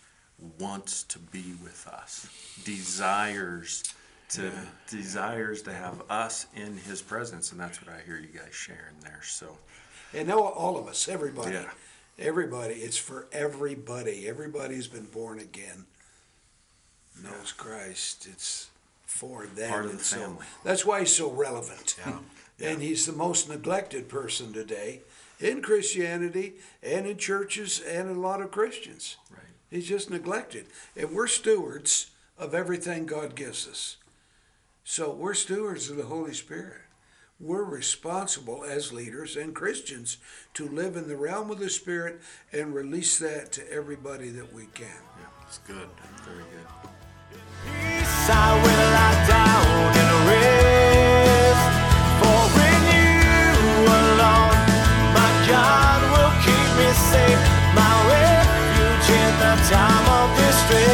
wants 0.58 1.02
to 1.04 1.18
be 1.18 1.54
with 1.62 1.86
us, 1.86 2.28
desires 2.64 3.82
to 4.28 4.50
desires 4.90 5.62
to 5.62 5.72
have 5.72 6.02
us 6.10 6.46
in 6.54 6.76
His 6.78 7.00
presence, 7.00 7.52
and 7.52 7.60
that's 7.60 7.80
what 7.84 7.94
I 7.94 8.00
hear 8.04 8.18
you 8.18 8.36
guys 8.38 8.52
sharing 8.52 8.98
there. 9.02 9.20
So 9.22 9.56
And 10.14 10.30
all, 10.32 10.48
all 10.48 10.76
of 10.78 10.88
us, 10.88 11.08
everybody, 11.08 11.52
Yeah. 11.52 11.70
everybody, 12.18 12.74
it's 12.74 12.96
for 12.96 13.26
everybody. 13.32 14.26
Everybody's 14.28 14.88
been 14.88 15.06
born 15.06 15.38
again, 15.38 15.86
knows 17.22 17.52
Christ. 17.52 18.26
It's 18.30 18.68
for 19.06 19.46
them. 19.46 19.70
Part 19.70 19.84
of 19.86 19.98
the 19.98 20.04
so 20.04 20.16
family. 20.18 20.46
that's 20.64 20.84
why 20.84 21.00
he's 21.00 21.12
so 21.16 21.30
relevant. 21.30 21.96
Yeah. 22.04 22.18
And 22.60 22.82
he's 22.82 23.04
the 23.06 23.12
most 23.12 23.48
neglected 23.48 24.08
person 24.08 24.52
today 24.52 25.02
in 25.38 25.60
Christianity 25.62 26.54
and 26.82 27.06
in 27.06 27.16
churches 27.18 27.80
and 27.80 28.10
in 28.10 28.16
a 28.16 28.20
lot 28.20 28.40
of 28.40 28.50
Christians. 28.50 29.16
Right. 29.30 29.40
He's 29.70 29.88
just 29.88 30.10
neglected. 30.10 30.66
And 30.96 31.12
we're 31.12 31.26
stewards 31.26 32.10
of 32.38 32.54
everything 32.54 33.06
God 33.06 33.34
gives 33.34 33.66
us. 33.66 33.96
So 34.84 35.10
we're 35.10 35.34
stewards 35.34 35.90
of 35.90 35.96
the 35.96 36.04
Holy 36.04 36.34
Spirit. 36.34 36.82
We're 37.38 37.64
responsible 37.64 38.64
as 38.64 38.92
leaders 38.92 39.36
and 39.36 39.54
Christians 39.54 40.16
to 40.54 40.66
live 40.68 40.96
in 40.96 41.08
the 41.08 41.16
realm 41.16 41.50
of 41.50 41.58
the 41.58 41.68
Spirit 41.68 42.20
and 42.52 42.74
release 42.74 43.18
that 43.18 43.52
to 43.52 43.72
everybody 43.72 44.30
that 44.30 44.54
we 44.54 44.66
can. 44.66 44.86
Yeah, 44.86 45.46
It's 45.46 45.58
good. 45.58 45.88
very 46.24 46.38
good. 46.38 46.90
time 59.68 60.06
of 60.08 60.36
distress. 60.38 60.86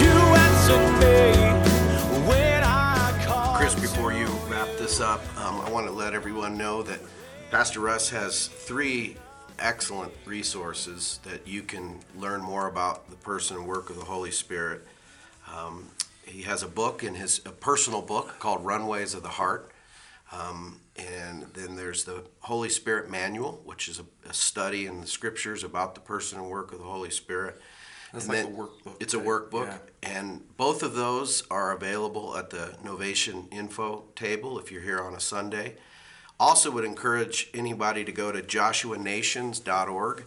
You 0.00 0.16
answered 0.34 0.92
me 0.98 1.20
when 2.26 2.62
I 2.64 3.22
called. 3.26 3.58
Chris, 3.58 3.74
before 3.74 4.14
you 4.14 4.26
wrap 4.48 4.68
this 4.78 5.00
up, 5.00 5.20
um, 5.38 5.60
I 5.60 5.70
want 5.70 5.86
to 5.86 5.92
let 5.92 6.14
everyone 6.14 6.56
know 6.56 6.82
that 6.84 7.00
Pastor 7.50 7.80
Russ 7.80 8.08
has 8.08 8.46
three 8.46 9.16
excellent 9.58 10.12
resources 10.24 11.20
that 11.24 11.46
you 11.46 11.62
can 11.62 11.98
learn 12.16 12.40
more 12.40 12.66
about 12.66 13.10
the 13.10 13.16
person 13.16 13.58
and 13.58 13.66
work 13.66 13.90
of 13.90 13.96
the 13.96 14.04
Holy 14.04 14.30
Spirit. 14.30 14.86
Um, 15.54 15.90
he 16.24 16.42
has 16.42 16.62
a 16.62 16.68
book 16.68 17.02
in 17.02 17.14
his 17.14 17.40
a 17.46 17.50
personal 17.50 18.02
book 18.02 18.38
called 18.38 18.64
Runways 18.64 19.14
of 19.14 19.22
the 19.22 19.28
Heart. 19.28 19.72
Um, 20.30 20.80
and 20.96 21.46
then 21.54 21.76
there's 21.76 22.04
the 22.04 22.24
Holy 22.40 22.68
Spirit 22.68 23.08
Manual, 23.08 23.62
which 23.64 23.88
is 23.88 23.98
a, 23.98 24.28
a 24.28 24.34
study 24.34 24.86
in 24.86 25.00
the 25.00 25.06
scriptures 25.06 25.64
about 25.64 25.94
the 25.94 26.00
person 26.00 26.38
and 26.38 26.50
work 26.50 26.72
of 26.72 26.78
the 26.78 26.84
Holy 26.84 27.10
Spirit. 27.10 27.60
That's 28.12 28.26
And 28.26 28.34
like 28.34 28.44
then 28.44 28.54
a 28.54 28.56
workbook 28.56 28.96
It's 29.00 29.14
a 29.14 29.18
workbook, 29.18 29.66
yeah. 29.66 30.10
and 30.14 30.56
both 30.56 30.82
of 30.82 30.94
those 30.94 31.44
are 31.50 31.72
available 31.72 32.36
at 32.36 32.50
the 32.50 32.74
Novation 32.84 33.52
info 33.52 34.04
table 34.16 34.58
if 34.58 34.72
you're 34.72 34.82
here 34.82 35.00
on 35.00 35.14
a 35.14 35.20
Sunday. 35.20 35.76
Also, 36.40 36.70
would 36.70 36.84
encourage 36.84 37.50
anybody 37.52 38.04
to 38.04 38.12
go 38.12 38.30
to 38.30 38.40
joshuanations.org, 38.40 40.24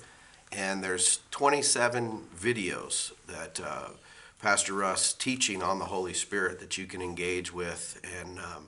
and 0.52 0.84
there's 0.84 1.20
27 1.32 2.28
videos 2.38 3.14
that 3.28 3.60
uh, 3.64 3.90
Pastor 4.42 4.74
Russ 4.74 5.14
teaching 5.14 5.62
on 5.62 5.78
the 5.80 5.86
Holy 5.86 6.14
Spirit 6.14 6.60
that 6.60 6.78
you 6.78 6.86
can 6.86 7.02
engage 7.02 7.54
with, 7.54 8.02
and 8.20 8.40
um, 8.40 8.68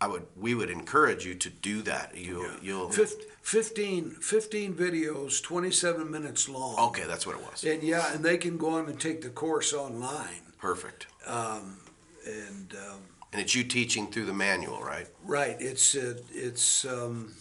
I 0.00 0.06
would 0.08 0.26
we 0.36 0.54
would 0.54 0.68
encourage 0.70 1.24
you 1.24 1.34
to 1.36 1.48
do 1.48 1.80
that. 1.82 2.14
You 2.16 2.50
you'll 2.62 2.90
Fif- 2.90 3.14
15, 3.42 4.10
15 4.20 4.74
videos, 4.74 5.42
27 5.42 6.10
minutes 6.10 6.48
long. 6.48 6.78
okay. 6.90 7.04
That's 7.06 7.26
what 7.26 7.36
it 7.36 7.42
was. 7.42 7.64
And 7.64 7.82
yeah, 7.82 8.12
and 8.12 8.22
they 8.24 8.36
can 8.36 8.58
go 8.58 8.70
on 8.70 8.86
and 8.88 9.00
take 9.00 9.22
the 9.22 9.30
course 9.30 9.72
online. 9.72 10.42
Perfect. 10.58 11.06
And 11.26 12.72
um, 12.74 13.00
And 13.32 13.40
it's 13.42 13.54
you 13.54 13.64
teaching 13.64 14.10
through 14.10 14.26
the 14.26 14.32
manual, 14.34 14.82
right? 14.82 15.06
right, 15.24 15.56
it's 15.60 15.94
uh, 15.94 16.14
it's 16.32 16.84
um, 16.86 17.34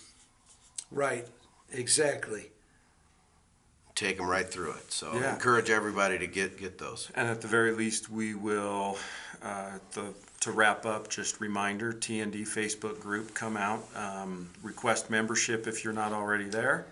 right, 0.91 1.25
exactly. 1.71 2.51
Take 3.95 4.17
them 4.17 4.27
right 4.27 4.49
through 4.49 4.71
it. 4.71 4.91
So 4.91 5.13
Yeah. 5.13 5.33
encourage 5.33 5.69
everybody 5.69 6.17
to 6.17 6.27
get 6.27 6.57
get 6.57 6.77
those. 6.77 7.09
And 7.15 7.27
at 7.27 7.41
the 7.41 7.47
very 7.47 7.71
least, 7.71 8.09
we 8.09 8.33
will, 8.33 8.97
uh, 9.41 9.71
the, 9.93 10.13
to 10.41 10.51
wrap 10.51 10.85
up, 10.85 11.09
just 11.09 11.39
reminder, 11.39 11.93
TND 11.93 12.43
Facebook 12.43 12.99
group, 12.99 13.33
come 13.33 13.55
out, 13.55 13.87
um, 13.95 14.49
request 14.61 15.09
membership 15.09 15.67
if 15.67 15.83
you're 15.83 15.93
not 15.93 16.11
already 16.11 16.45
there, 16.49 16.85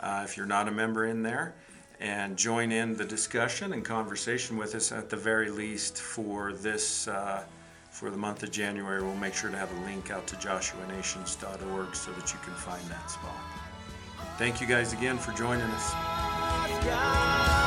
uh, 0.00 0.22
if 0.24 0.36
you're 0.36 0.46
not 0.46 0.66
a 0.66 0.70
member 0.72 1.06
in 1.06 1.22
there, 1.22 1.54
and 2.00 2.36
join 2.36 2.72
in 2.72 2.96
the 2.96 3.04
discussion 3.04 3.72
and 3.72 3.84
conversation 3.84 4.56
with 4.56 4.74
us 4.74 4.92
at 4.92 5.08
the 5.08 5.16
very 5.16 5.50
least 5.50 5.98
for 5.98 6.52
this, 6.52 7.06
uh, 7.08 7.42
for 7.90 8.10
the 8.10 8.16
month 8.16 8.42
of 8.42 8.50
January. 8.50 9.02
We'll 9.02 9.14
make 9.14 9.34
sure 9.34 9.50
to 9.50 9.56
have 9.56 9.70
a 9.72 9.80
link 9.86 10.10
out 10.10 10.26
to 10.26 10.36
joshuanations.org 10.36 11.94
so 11.94 12.12
that 12.12 12.32
you 12.32 12.38
can 12.44 12.54
find 12.54 12.82
that 12.90 13.10
spot. 13.10 13.36
Thank 14.36 14.60
you 14.60 14.66
guys 14.66 14.92
again 14.92 15.16
for 15.16 15.32
joining 15.32 15.62
us. 15.62 16.05
You've 16.86 17.65